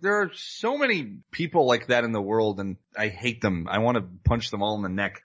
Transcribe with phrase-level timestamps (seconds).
[0.00, 3.66] There are so many people like that in the world and I hate them.
[3.68, 5.22] I want to punch them all in the neck.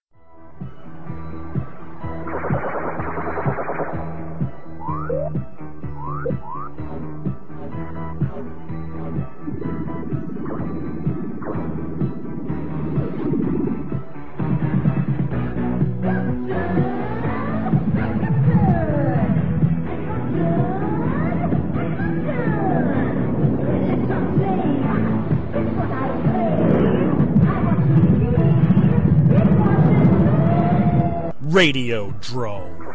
[31.55, 32.85] Radio Drome.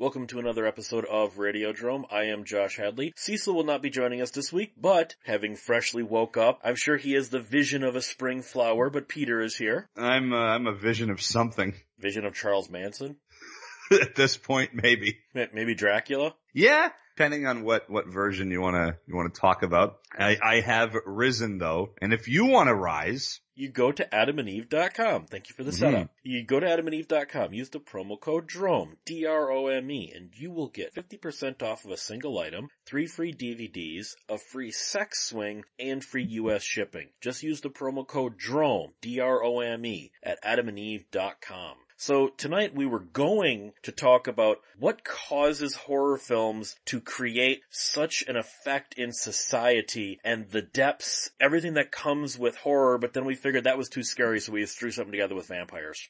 [0.00, 2.06] Welcome to another episode of Radio Radiodrome.
[2.10, 3.12] I am Josh Hadley.
[3.14, 6.96] Cecil will not be joining us this week, but having freshly woke up, I'm sure
[6.96, 9.88] he is the vision of a spring flower, but Peter is here.
[9.96, 11.74] I'm uh, I'm a vision of something.
[12.00, 13.18] Vision of Charles Manson?
[13.92, 15.18] At this point, maybe.
[15.34, 16.34] Maybe Dracula?
[16.52, 19.98] Yeah, depending on what, what version you wanna, you wanna talk about.
[20.18, 25.26] I, I have risen though, and if you wanna rise, you go to adamandeve.com.
[25.26, 25.78] Thank you for the Mhm.
[25.78, 26.10] setup.
[26.22, 31.62] You go to adamandeve.com, use the promo code DROME, D-R-O-M-E, and you will get 50%
[31.62, 36.62] off of a single item, three free DVDs, a free sex swing, and free US
[36.62, 37.08] shipping.
[37.20, 41.78] Just use the promo code DROME, D-R-O-M-E, at adamandeve.com.
[41.98, 48.22] So tonight we were going to talk about what causes horror films to create such
[48.28, 53.34] an effect in society and the depths, everything that comes with horror, but then we
[53.34, 56.06] figured that was too scary so we just threw something together with vampires.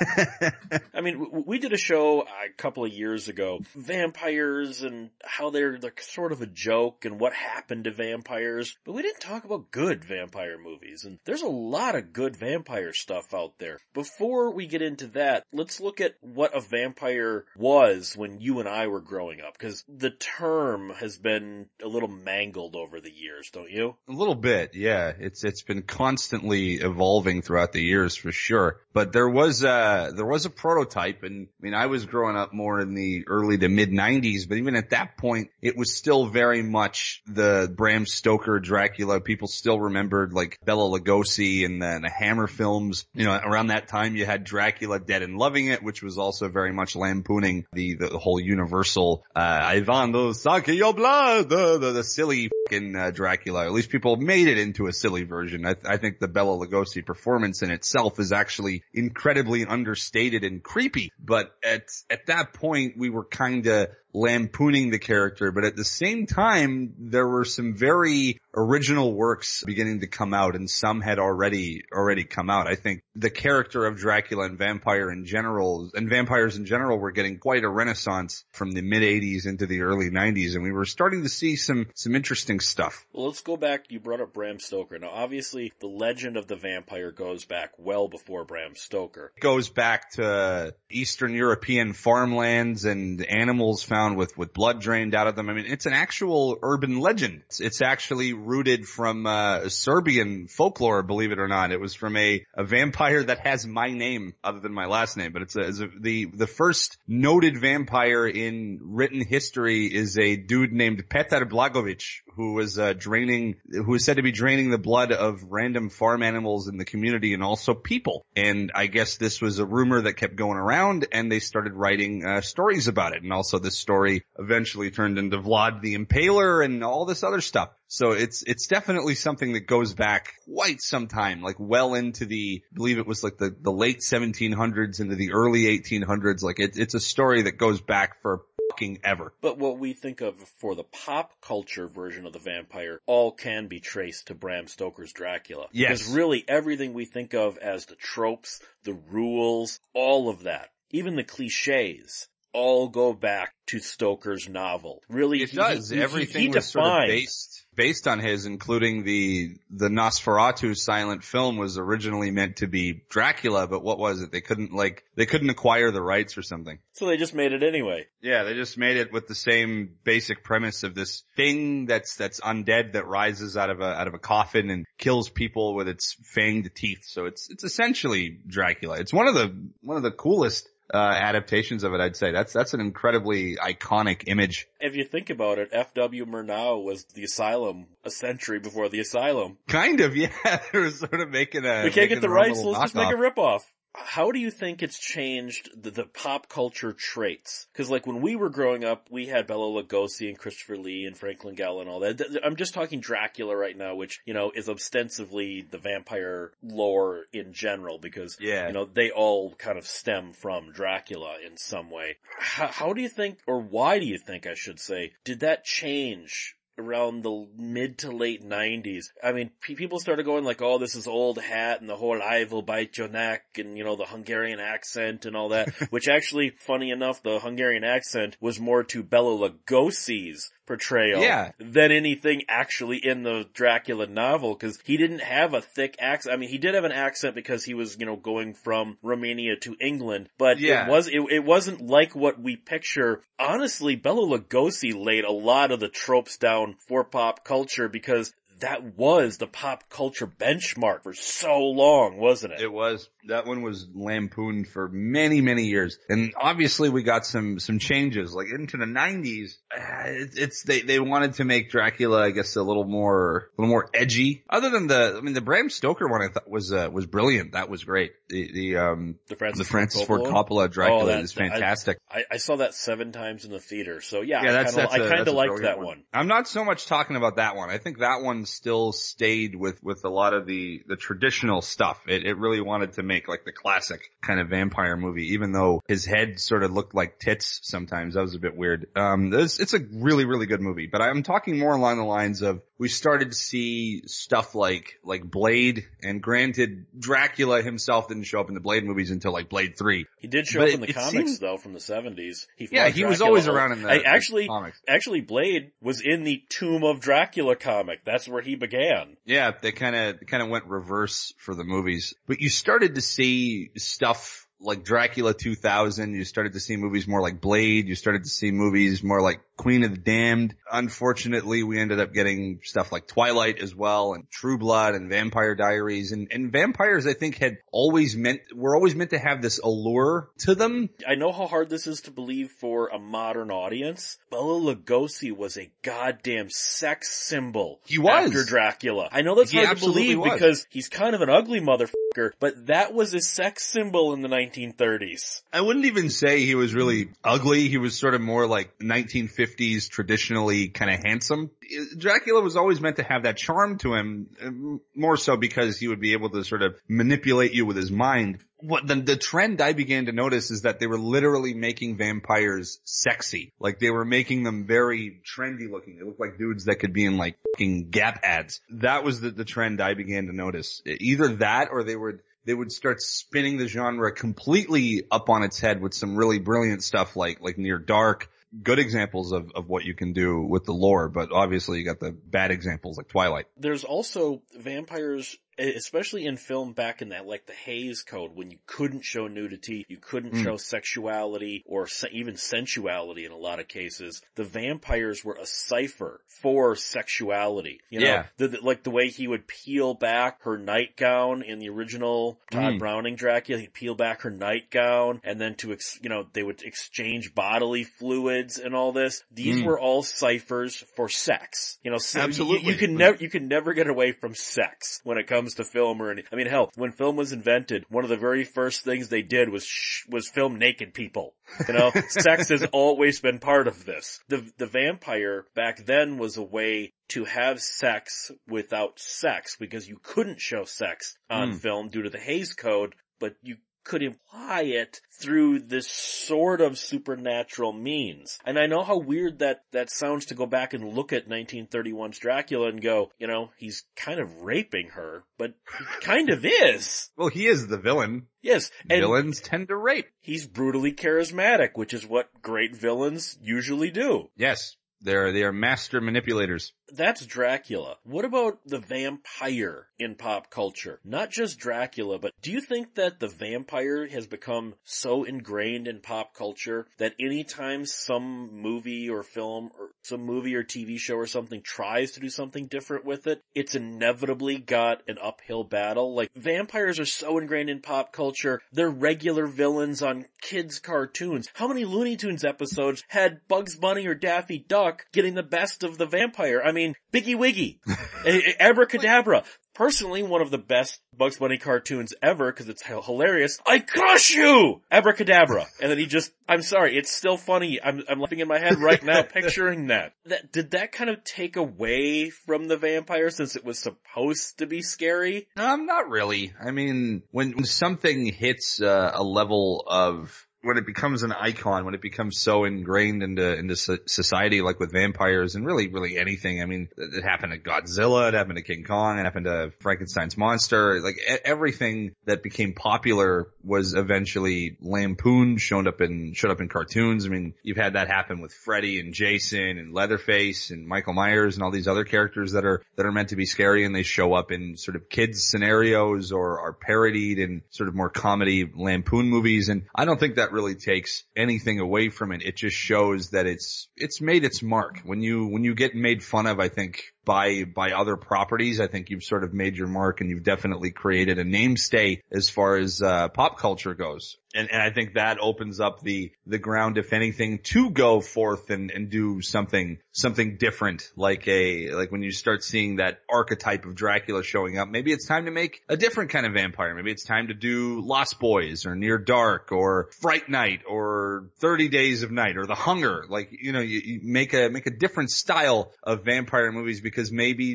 [0.92, 5.78] I mean, we did a show a couple of years ago, vampires and how they're,
[5.78, 9.70] they're sort of a joke and what happened to vampires, but we didn't talk about
[9.70, 11.04] good vampire movies.
[11.04, 13.78] And there's a lot of good vampire stuff out there.
[13.94, 18.68] Before we get into that, let's look at what a vampire was when you and
[18.68, 23.50] I were growing up, because the term has been a little mangled over the years,
[23.50, 23.96] don't you?
[24.08, 25.12] A little bit, yeah.
[25.18, 28.80] It's it's been constantly evolving throughout the years for sure.
[28.92, 32.52] But there was uh there was a prototype and I mean I was growing up
[32.52, 36.26] more in the early to mid nineties, but even at that point it was still
[36.26, 39.20] very much the Bram Stoker Dracula.
[39.20, 43.06] People still remembered like Bela Lugosi and the Hammer films.
[43.14, 46.48] You know, around that time you had Dracula Dead and Loving It, which was also
[46.48, 51.92] very much lampooning the the whole universal uh Ivan the Sake your blood the, the
[51.92, 53.64] the silly fucking uh, Dracula.
[53.64, 55.66] At least people made it into a silly version.
[55.66, 61.12] I, I think the Bela Lugosi performance in itself is actually incredibly understated and creepy.
[61.18, 65.84] But at at that point, we were kind of lampooning the character, but at the
[65.84, 71.18] same time, there were some very original works beginning to come out, and some had
[71.18, 72.66] already already come out.
[72.66, 77.12] I think the character of Dracula and vampire in general, and vampires in general, were
[77.12, 80.84] getting quite a renaissance from the mid '80s into the early '90s, and we were
[80.84, 83.06] starting to see some some interesting stuff.
[83.12, 83.90] Well, let's go back.
[83.90, 84.98] You brought up Bram Stoker.
[84.98, 89.32] Now, obviously, the legend of the vampire goes back well before Bram Stoker.
[89.36, 95.26] It goes back to Eastern European farmlands and animals found with, with blood drained out
[95.26, 95.48] of them.
[95.48, 97.42] I mean, it's an actual urban legend.
[97.46, 101.72] It's, it's actually rooted from, uh, Serbian folklore, believe it or not.
[101.72, 105.32] It was from a, a vampire that has my name other than my last name,
[105.32, 110.36] but it's, a, it's a, the, the first noted vampire in written history is a
[110.36, 112.02] dude named Petar Blagovic,
[112.34, 116.22] who was, uh, draining, who is said to be draining the blood of random farm
[116.22, 118.24] animals in the community and also people.
[118.34, 122.24] And I guess this was a rumor that kept going around and they started writing,
[122.24, 123.22] uh, stories about it.
[123.22, 123.91] And also this story
[124.38, 127.70] eventually turned into Vlad the Impaler and all this other stuff.
[127.88, 132.62] So it's, it's definitely something that goes back quite some time, like well into the,
[132.64, 136.42] I believe it was like the, the late 1700s into the early 1800s.
[136.42, 138.42] Like it, it's a story that goes back for
[138.72, 139.32] fucking ever.
[139.40, 143.68] But what we think of for the pop culture version of the vampire all can
[143.68, 145.66] be traced to Bram Stoker's Dracula.
[145.72, 145.98] Yes.
[145.98, 151.16] Because really everything we think of as the tropes, the rules, all of that, even
[151.16, 155.00] the cliches, all go back to Stoker's novel.
[155.08, 155.88] Really, It he- does.
[155.90, 161.24] he- Everything he was sort of based based on his, including the the Nosferatu silent
[161.24, 164.30] film was originally meant to be Dracula, but what was it?
[164.30, 166.78] They couldn't like they couldn't acquire the rights or something.
[166.92, 168.06] So they just made it anyway.
[168.20, 172.40] Yeah, they just made it with the same basic premise of this thing that's that's
[172.40, 176.16] undead that rises out of a out of a coffin and kills people with its
[176.36, 177.04] fanged teeth.
[177.06, 178.98] So it's it's essentially Dracula.
[178.98, 182.00] It's one of the one of the coolest uh, adaptations of it.
[182.00, 184.68] I'd say that's that's an incredibly iconic image.
[184.80, 186.26] If you think about it, F.W.
[186.26, 189.58] Murnau was the Asylum a century before the Asylum.
[189.68, 190.30] Kind of, yeah.
[190.44, 191.84] they were sort of making a.
[191.84, 193.34] we can't get the rights, so let's just make a knockoff.
[193.34, 193.62] ripoff.
[193.94, 197.66] How do you think it's changed the, the pop culture traits?
[197.72, 201.16] Because like when we were growing up, we had Bela Lugosi and Christopher Lee and
[201.16, 202.20] Frank Langella and all that.
[202.44, 207.52] I'm just talking Dracula right now, which you know is ostensibly the vampire lore in
[207.52, 208.66] general, because Yeah.
[208.68, 212.16] you know they all kind of stem from Dracula in some way.
[212.38, 215.64] How, how do you think, or why do you think, I should say, did that
[215.64, 216.56] change?
[216.78, 219.12] Around the mid to late nineties.
[219.22, 222.20] I mean, pe- people started going like, oh, this is old hat and the whole
[222.22, 226.08] I will bite your neck and, you know, the Hungarian accent and all that, which
[226.08, 231.52] actually, funny enough, the Hungarian accent was more to Bela Lugosi's portrayal Yeah.
[231.58, 236.34] than anything actually in the Dracula novel because he didn't have a thick accent.
[236.34, 239.56] I mean, he did have an accent because he was, you know, going from Romania
[239.56, 240.86] to England, but Yeah.
[240.86, 243.22] it was, it, it wasn't like what we picture.
[243.38, 248.96] Honestly, Bela Lugosi laid a lot of the tropes down for pop culture because that
[248.96, 252.60] was the pop culture benchmark for so long, wasn't it?
[252.62, 253.08] It was.
[253.28, 255.96] That one was lampooned for many, many years.
[256.08, 259.58] And obviously we got some, some changes, like into the nineties.
[260.04, 263.88] It's, they, they wanted to make Dracula, I guess, a little more, a little more
[263.94, 264.42] edgy.
[264.50, 267.52] Other than the, I mean, the Bram Stoker one I thought was, uh, was brilliant.
[267.52, 268.12] That was great.
[268.28, 271.98] The, the, um, the Francis, the Francis Ford Coppola Dracula Oh, that- is fantastic.
[272.10, 274.90] I, I saw that seven times in the theater, so yeah, Yeah, I that's, kinda,
[274.90, 276.02] a- I kind of liked that one.
[276.12, 277.70] I'm not so much talking about that one.
[277.70, 282.00] I think that one still stayed with, with a lot of the, the traditional stuff.
[282.06, 285.82] It, it really wanted to make like the classic kind of vampire movie, even though
[285.88, 288.14] his head sort of looked like tits sometimes.
[288.14, 288.88] That was a bit weird.
[288.96, 292.42] Um, it's, it's a really, really good movie, but I'm talking more along the lines
[292.42, 298.40] of we started to see stuff like, like Blade and granted Dracula himself didn't show
[298.40, 300.04] up in the Blade movies until like Blade 3.
[300.18, 302.48] He did show But up in the it comics seemed- though from the seventies.
[302.56, 304.80] He Yeah, he was always around in the, I, the actually, comics.
[304.88, 308.00] actually, Blade was in the Tomb of Dracula comic.
[308.04, 309.16] That's where he began.
[309.24, 313.00] Yeah, they kind of kind of went reverse for the movies, but you started to
[313.00, 316.14] see stuff like Dracula 2000.
[316.14, 317.88] You started to see movies more like Blade.
[317.88, 320.54] You started to see movies more like Queen of the Damned.
[320.70, 325.54] Unfortunately, we ended up getting stuff like Twilight as well, and True Blood, and Vampire
[325.54, 327.06] Diaries, and and vampires.
[327.06, 330.90] I think had always meant were always meant to have this allure to them.
[331.06, 334.18] I know how hard this is to believe for a modern audience.
[334.30, 337.80] Bela Lugosi was a goddamn sex symbol.
[337.86, 338.26] He was.
[338.28, 339.08] after Dracula.
[339.12, 340.32] I know that's He hard to believe was.
[340.32, 341.92] because he's kind of an ugly motherfucker,
[342.38, 345.42] but that was a sex symbol in the 1930s.
[345.52, 347.68] I wouldn't even say he was really ugly.
[347.68, 351.50] He was sort of more like 1950s traditionally kind of handsome.
[351.96, 356.00] Dracula was always meant to have that charm to him, more so because he would
[356.00, 358.38] be able to sort of manipulate you with his mind.
[358.62, 362.78] What the, the trend I began to notice is that they were literally making vampires
[362.84, 363.52] sexy.
[363.58, 365.98] Like they were making them very trendy looking.
[365.98, 368.60] They looked like dudes that could be in like fucking Gap ads.
[368.70, 370.80] That was the, the trend I began to notice.
[370.86, 375.60] Either that or they would they would start spinning the genre completely up on its
[375.60, 378.30] head with some really brilliant stuff like like Near Dark.
[378.62, 382.00] Good examples of, of what you can do with the lore, but obviously you got
[382.00, 383.46] the bad examples like Twilight.
[383.56, 388.58] There's also vampires, especially in film back in that, like the Hays Code, when you
[388.66, 390.44] couldn't show nudity, you couldn't Mm.
[390.44, 394.22] show sexuality or se- even sensuality in a lot of cases.
[394.34, 397.80] The vampires were a cipher for sexuality.
[397.90, 398.26] You know, Yeah.
[398.36, 402.74] the, the- like the way he would peel back her nightgown in the original Todd
[402.74, 402.78] Mm.
[402.78, 406.62] Browning Dracula, he'd peel back her nightgown and then to, ex- you know, they would
[406.62, 409.22] exchange bodily fluids and all this.
[409.30, 409.64] These Mm.
[409.66, 411.78] were all ciphers for sex.
[411.82, 412.72] You know, so you- Absolutely.
[412.72, 416.00] You, can never, you can never get away from sex when it comes to film
[416.00, 419.08] or any, I mean, hell, when film was invented, one of the very first things
[419.08, 421.34] they did was, sh- was film naked people.
[421.68, 424.20] You know, sex has always been part of this.
[424.28, 429.98] The, the vampire back then was a way to have sex without sex because you
[430.02, 431.60] couldn't show sex on Mm.
[431.60, 436.78] film due to the Hays Code, but you could imply it through this sort of
[436.78, 438.38] supernatural means.
[438.44, 442.18] And I know how weird that, that sounds to go back and look at 1931's
[442.18, 447.10] Dracula and go, you know, he's kind of raping her, but he kind of is.
[447.16, 448.26] Well, he is the villain.
[448.40, 450.06] Yes, and Villains tend to rape.
[450.20, 454.30] he's brutally charismatic, which is what great villains usually do.
[454.36, 454.76] Yes.
[455.04, 456.72] They're, they are master manipulators.
[456.94, 457.96] That's Dracula.
[458.04, 461.00] What about the vampire in pop culture?
[461.04, 466.00] Not just Dracula, but do you think that the vampire has become so ingrained in
[466.00, 471.26] pop culture that anytime some movie or film or some movie or TV show or
[471.26, 476.14] something tries to do something different with it, it's inevitably got an uphill battle?
[476.14, 481.48] Like vampires are so ingrained in pop culture, they're regular villains on kids cartoons.
[481.54, 485.96] How many Looney Tunes episodes had Bugs Bunny or Daffy Duck getting the best of
[485.96, 486.60] the vampire?
[486.62, 487.80] I mean, mean, Biggie Wiggy,
[488.60, 489.44] Abracadabra.
[489.74, 493.58] Personally, one of the best Bugs Bunny cartoons ever because it's hilarious.
[493.66, 494.82] I crush you!
[494.90, 495.64] Abracadabra.
[495.80, 497.82] And then he just, I'm sorry, it's still funny.
[497.82, 500.12] I'm, I'm laughing in my head right now picturing that.
[500.26, 500.52] that.
[500.52, 504.82] Did that kind of take away from the vampire since it was supposed to be
[504.82, 505.48] scary?
[505.56, 506.52] Um, not really.
[506.62, 511.84] I mean, when, when something hits uh, a level of when it becomes an icon,
[511.84, 516.62] when it becomes so ingrained into into society, like with vampires and really, really anything.
[516.62, 520.36] I mean, it happened to Godzilla, it happened to King Kong, it happened to Frankenstein's
[520.36, 521.00] monster.
[521.00, 527.26] Like everything that became popular was eventually lampooned, shown up in showed up in cartoons.
[527.26, 531.56] I mean, you've had that happen with Freddy and Jason and Leatherface and Michael Myers
[531.56, 534.04] and all these other characters that are that are meant to be scary, and they
[534.04, 538.70] show up in sort of kids scenarios or are parodied in sort of more comedy
[538.72, 539.68] lampoon movies.
[539.68, 542.42] And I don't think that really takes anything away from it.
[542.42, 545.00] It just shows that it's, it's made its mark.
[545.04, 548.80] When you, when you get made fun of, I think by by other properties.
[548.80, 552.48] I think you've sort of made your mark and you've definitely created a namestay as
[552.48, 554.36] far as uh, pop culture goes.
[554.54, 558.70] And, and I think that opens up the the ground, if anything, to go forth
[558.70, 563.86] and, and do something something different, like a like when you start seeing that archetype
[563.86, 564.88] of Dracula showing up.
[564.88, 566.94] Maybe it's time to make a different kind of vampire.
[566.94, 571.88] Maybe it's time to do Lost Boys or Near Dark or Fright Night or Thirty
[571.88, 573.24] Days of Night or The Hunger.
[573.28, 577.30] Like you know, you, you make a make a different style of vampire movies because
[577.30, 577.74] maybe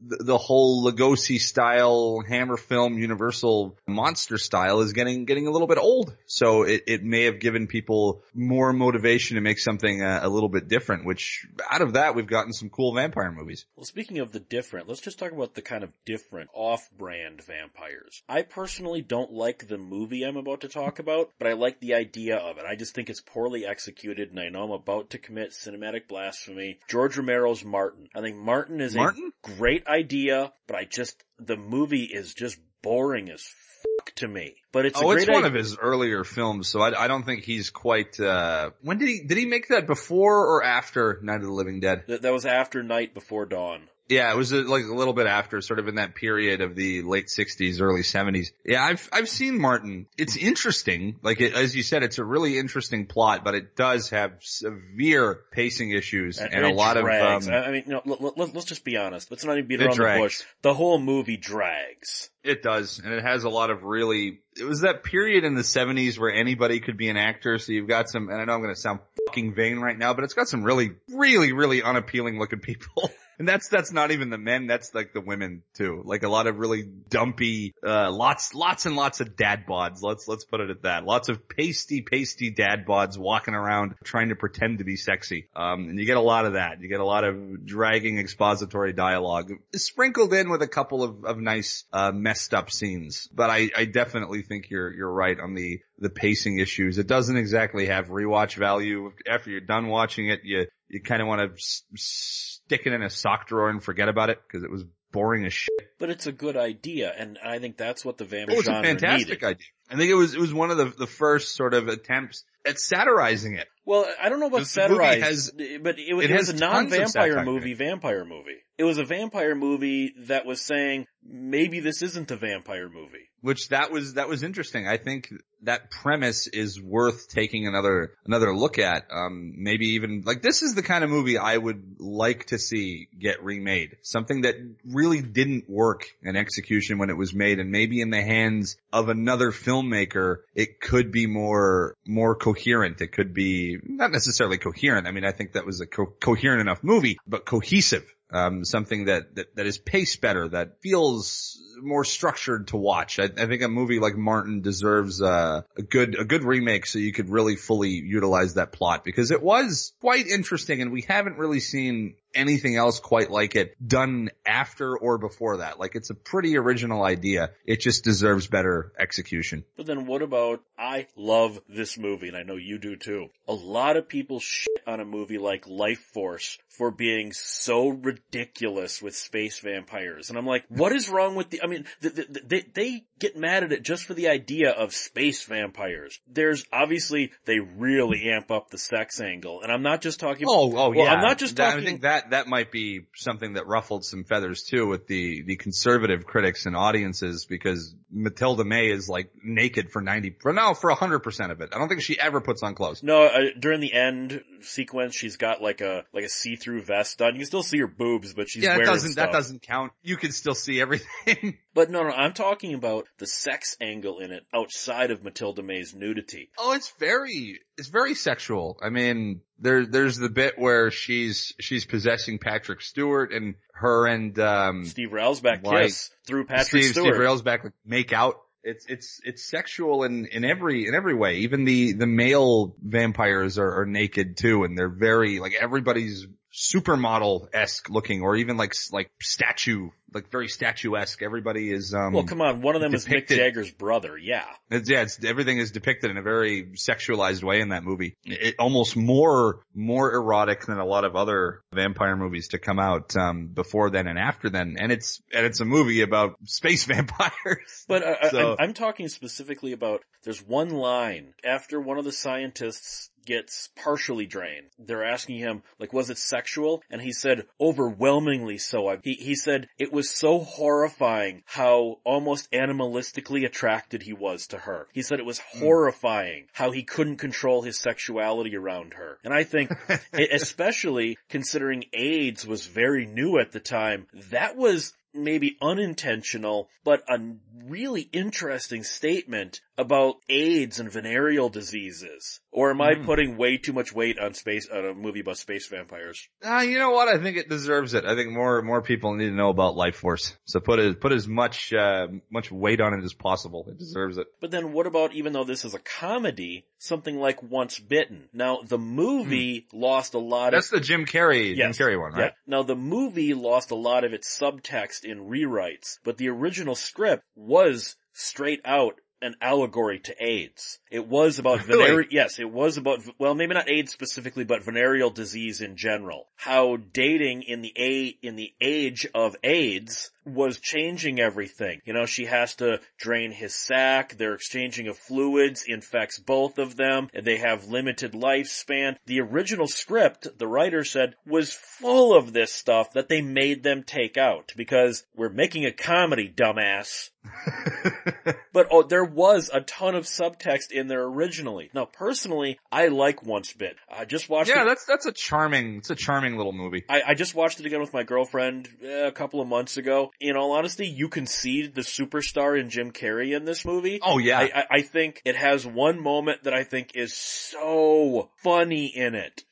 [0.00, 5.66] the, the, whole Lugosi style Hammer film Universal monster style is getting, getting a little
[5.66, 6.16] bit old.
[6.26, 10.48] So it, it may have given people more motivation to make something a, a little
[10.48, 13.66] bit different, which out of that we've gotten some cool vampire movies.
[13.76, 18.22] Well, speaking of the different, let's just talk about the kind of different off-brand vampires.
[18.28, 21.94] I personally don't like the movie I'm about to talk about, but I like the
[21.94, 22.64] idea of it.
[22.64, 26.78] I just think it's poorly executed and I know I'm about to commit cinematic blasphemy.
[26.88, 28.08] George Romero's Martin.
[28.14, 29.32] I think Martin Martin is Martin?
[29.44, 34.54] a great idea, but I just, the movie is just boring as fuck to me.
[34.72, 37.70] But it's oh, it's one of his earlier films, so I, I don't think he's
[37.70, 38.18] quite.
[38.20, 41.80] uh When did he did he make that before or after Night of the Living
[41.80, 42.04] Dead?
[42.06, 43.88] Th- that was after Night Before Dawn.
[44.10, 46.74] Yeah, it was uh, like a little bit after, sort of in that period of
[46.74, 48.48] the late '60s, early '70s.
[48.64, 50.06] Yeah, I've I've seen Martin.
[50.18, 51.20] It's interesting.
[51.22, 55.38] Like it, as you said, it's a really interesting plot, but it does have severe
[55.52, 57.46] pacing issues and, and, and a lot drags.
[57.46, 57.54] of.
[57.54, 59.30] Um, I mean, you know, let, let, let's just be honest.
[59.30, 60.42] Let's not even beat around the bush.
[60.62, 62.30] The whole movie drags.
[62.42, 64.40] It does, and it has a lot of really.
[64.58, 67.58] It was that period in the '70s where anybody could be an actor.
[67.58, 68.98] So you've got some, and I know I'm going to sound
[69.28, 73.12] fucking vain right now, but it's got some really, really, really unappealing looking people.
[73.40, 76.02] And that's, that's not even the men, that's like the women too.
[76.04, 80.02] Like a lot of really dumpy, uh, lots, lots and lots of dad bods.
[80.02, 81.06] Let's, let's put it at that.
[81.06, 85.48] Lots of pasty, pasty dad bods walking around trying to pretend to be sexy.
[85.56, 86.82] Um, and you get a lot of that.
[86.82, 91.38] You get a lot of dragging expository dialogue sprinkled in with a couple of, of
[91.38, 93.26] nice, uh, messed up scenes.
[93.32, 96.98] But I, I definitely think you're, you're right on the, the pacing issues.
[96.98, 99.12] It doesn't exactly have rewatch value.
[99.26, 103.02] After you're done watching it, you, you kind of want to s- stick it in
[103.02, 105.70] a sock drawer and forget about it because it was boring as shit.
[105.98, 108.84] But it's a good idea, and I think that's what the vampire oh, genre a
[108.84, 109.44] fantastic needed.
[109.44, 109.66] idea.
[109.90, 112.78] I think it was it was one of the the first sort of attempts at
[112.78, 113.66] satirizing it.
[113.84, 117.74] Well, I don't know about satirize, has, but it, it, it was a non-vampire movie,
[117.74, 118.58] vampire movie.
[118.80, 123.28] It was a vampire movie that was saying maybe this isn't a vampire movie.
[123.42, 124.88] Which that was that was interesting.
[124.88, 125.28] I think
[125.64, 129.04] that premise is worth taking another another look at.
[129.10, 133.08] Um, maybe even like this is the kind of movie I would like to see
[133.18, 133.98] get remade.
[134.00, 134.54] Something that
[134.86, 139.10] really didn't work in execution when it was made, and maybe in the hands of
[139.10, 143.02] another filmmaker, it could be more more coherent.
[143.02, 145.06] It could be not necessarily coherent.
[145.06, 149.06] I mean, I think that was a co- coherent enough movie, but cohesive um, something
[149.06, 153.18] that, that, that is paced better, that feels more structured to watch.
[153.18, 156.98] I, I think a movie like Martin deserves uh, a good a good remake so
[156.98, 161.38] you could really fully utilize that plot because it was quite interesting and we haven't
[161.38, 165.78] really seen anything else quite like it done after or before that.
[165.78, 167.50] Like it's a pretty original idea.
[167.64, 169.64] It just deserves better execution.
[169.76, 173.28] But then what about, I love this movie and I know you do too.
[173.48, 179.14] A lot of people shit on a movie like Lifeforce for being so ridiculous with
[179.14, 180.30] space vampires.
[180.30, 183.72] And I'm like, what is wrong with the, I mean, they, they get mad at
[183.72, 186.20] it just for the idea of space vampires.
[186.26, 189.62] There's obviously, they really amp up the sex angle.
[189.62, 191.14] And I'm not just talking, oh, oh well, yeah.
[191.14, 194.24] I'm not just talking, I think that that that might be something that ruffled some
[194.24, 199.90] feathers too with the the conservative critics and audiences because Matilda May is like naked
[199.90, 201.70] for ninety for now for hundred percent of it.
[201.74, 203.02] I don't think she ever puts on clothes.
[203.02, 207.20] No, uh, during the end sequence, she's got like a like a see through vest
[207.22, 207.34] on.
[207.34, 209.26] You can still see her boobs, but she's yeah, that doesn't stuff.
[209.26, 209.92] that doesn't count.
[210.02, 211.58] You can still see everything.
[211.72, 215.94] But no, no, I'm talking about the sex angle in it outside of Matilda May's
[215.94, 216.50] nudity.
[216.58, 218.78] Oh, it's very, it's very sexual.
[218.82, 224.38] I mean, there, there's the bit where she's, she's possessing Patrick Stewart and her and,
[224.38, 227.14] um, Steve Railsback Like, kiss through Patrick Steve, Stewart.
[227.14, 228.34] Steve Railsback make out.
[228.62, 231.38] It's, it's, it's sexual in, in every, in every way.
[231.38, 237.88] Even the, the male vampires are, are naked too and they're very, like everybody's supermodel-esque
[237.90, 241.22] looking or even like, like statue, like very statuesque.
[241.22, 244.16] Everybody is, um, well, come on, one of them is Mick Jagger's brother.
[244.18, 244.44] Yeah.
[244.70, 248.16] It's, yeah, it's, everything is depicted in a very sexualized way in that movie.
[248.24, 253.16] It, almost more, more erotic than a lot of other vampire movies to come out,
[253.16, 254.76] um, before then and after then.
[254.78, 257.84] And it's, and it's a movie about space vampires.
[257.88, 262.04] But uh, I- So- I'm, I'm talking specifically about there's one line after one of
[262.04, 264.68] the scientists gets partially drained.
[264.78, 266.82] They're asking him, like, was it sexual?
[266.90, 268.96] And he said, overwhelmingly so.
[269.02, 274.88] He, he said it was so horrifying how almost animalistically attracted he was to her.
[274.92, 275.60] He said it was hmm.
[275.60, 279.18] horrifying how he couldn't control his sexuality around her.
[279.24, 279.70] And I think,
[280.12, 287.18] especially considering AIDS was very new at the time, that was maybe unintentional, but a
[287.66, 292.40] really interesting statement about AIDS and venereal diseases.
[292.52, 293.04] Or am I Mm.
[293.06, 296.28] putting way too much weight on space, on a movie about space vampires?
[296.44, 297.08] Uh, you know what?
[297.08, 298.04] I think it deserves it.
[298.04, 300.36] I think more more people need to know about Lifeforce.
[300.44, 303.64] So put as put as much uh, much weight on it as possible.
[303.68, 304.26] It deserves it.
[304.40, 308.28] But then what about, even though this is a comedy, something like Once Bitten?
[308.32, 310.80] Now, the movie lost a lot That's of...
[310.80, 311.76] the Jim Carrey Yes.
[311.76, 312.22] Jim Carrey one, Yeah.
[312.22, 312.32] right?
[312.46, 317.22] Now the movie lost a lot of its subtext in rewrites, but the original script
[317.36, 320.78] was straight out an allegory to AIDS.
[320.90, 321.84] It was about Really?
[321.84, 326.26] venereal, yes, it was about, well, maybe not AIDS specifically, but venereal disease in general.
[326.36, 331.80] How dating in the a, in the age of AIDS was changing everything.
[331.84, 336.76] You know, she has to drain his sac, their exchanging of fluids infects both of
[336.76, 338.96] them, and they have limited lifespan.
[339.06, 343.82] The original script, the writer said, was full of this stuff that they made them
[343.82, 347.10] take out because we're making a comedy, dumbass.
[348.52, 351.70] But oh, there was a ton of subtext in there originally.
[351.72, 353.76] Now, personally, I like Once Bit.
[353.88, 354.66] I just watched yeah, it.
[354.66, 356.84] that's that's a charming it's a charming little movie.
[356.88, 360.09] I, I just watched it again with my girlfriend eh, a couple of months ago.
[360.18, 364.00] In all honesty, you can see the superstar in Jim Carrey in this movie.
[364.02, 364.38] Oh yeah.
[364.38, 369.14] I, I, I think it has one moment that I think is so funny in
[369.14, 369.44] it.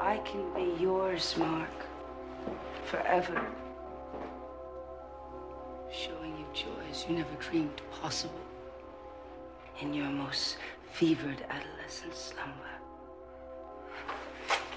[0.00, 1.70] I can be yours, Mark.
[2.86, 3.46] Forever.
[5.92, 8.40] Showing you joys you never dreamed possible.
[9.80, 10.56] In your most
[10.92, 12.74] fevered adolescent slumber.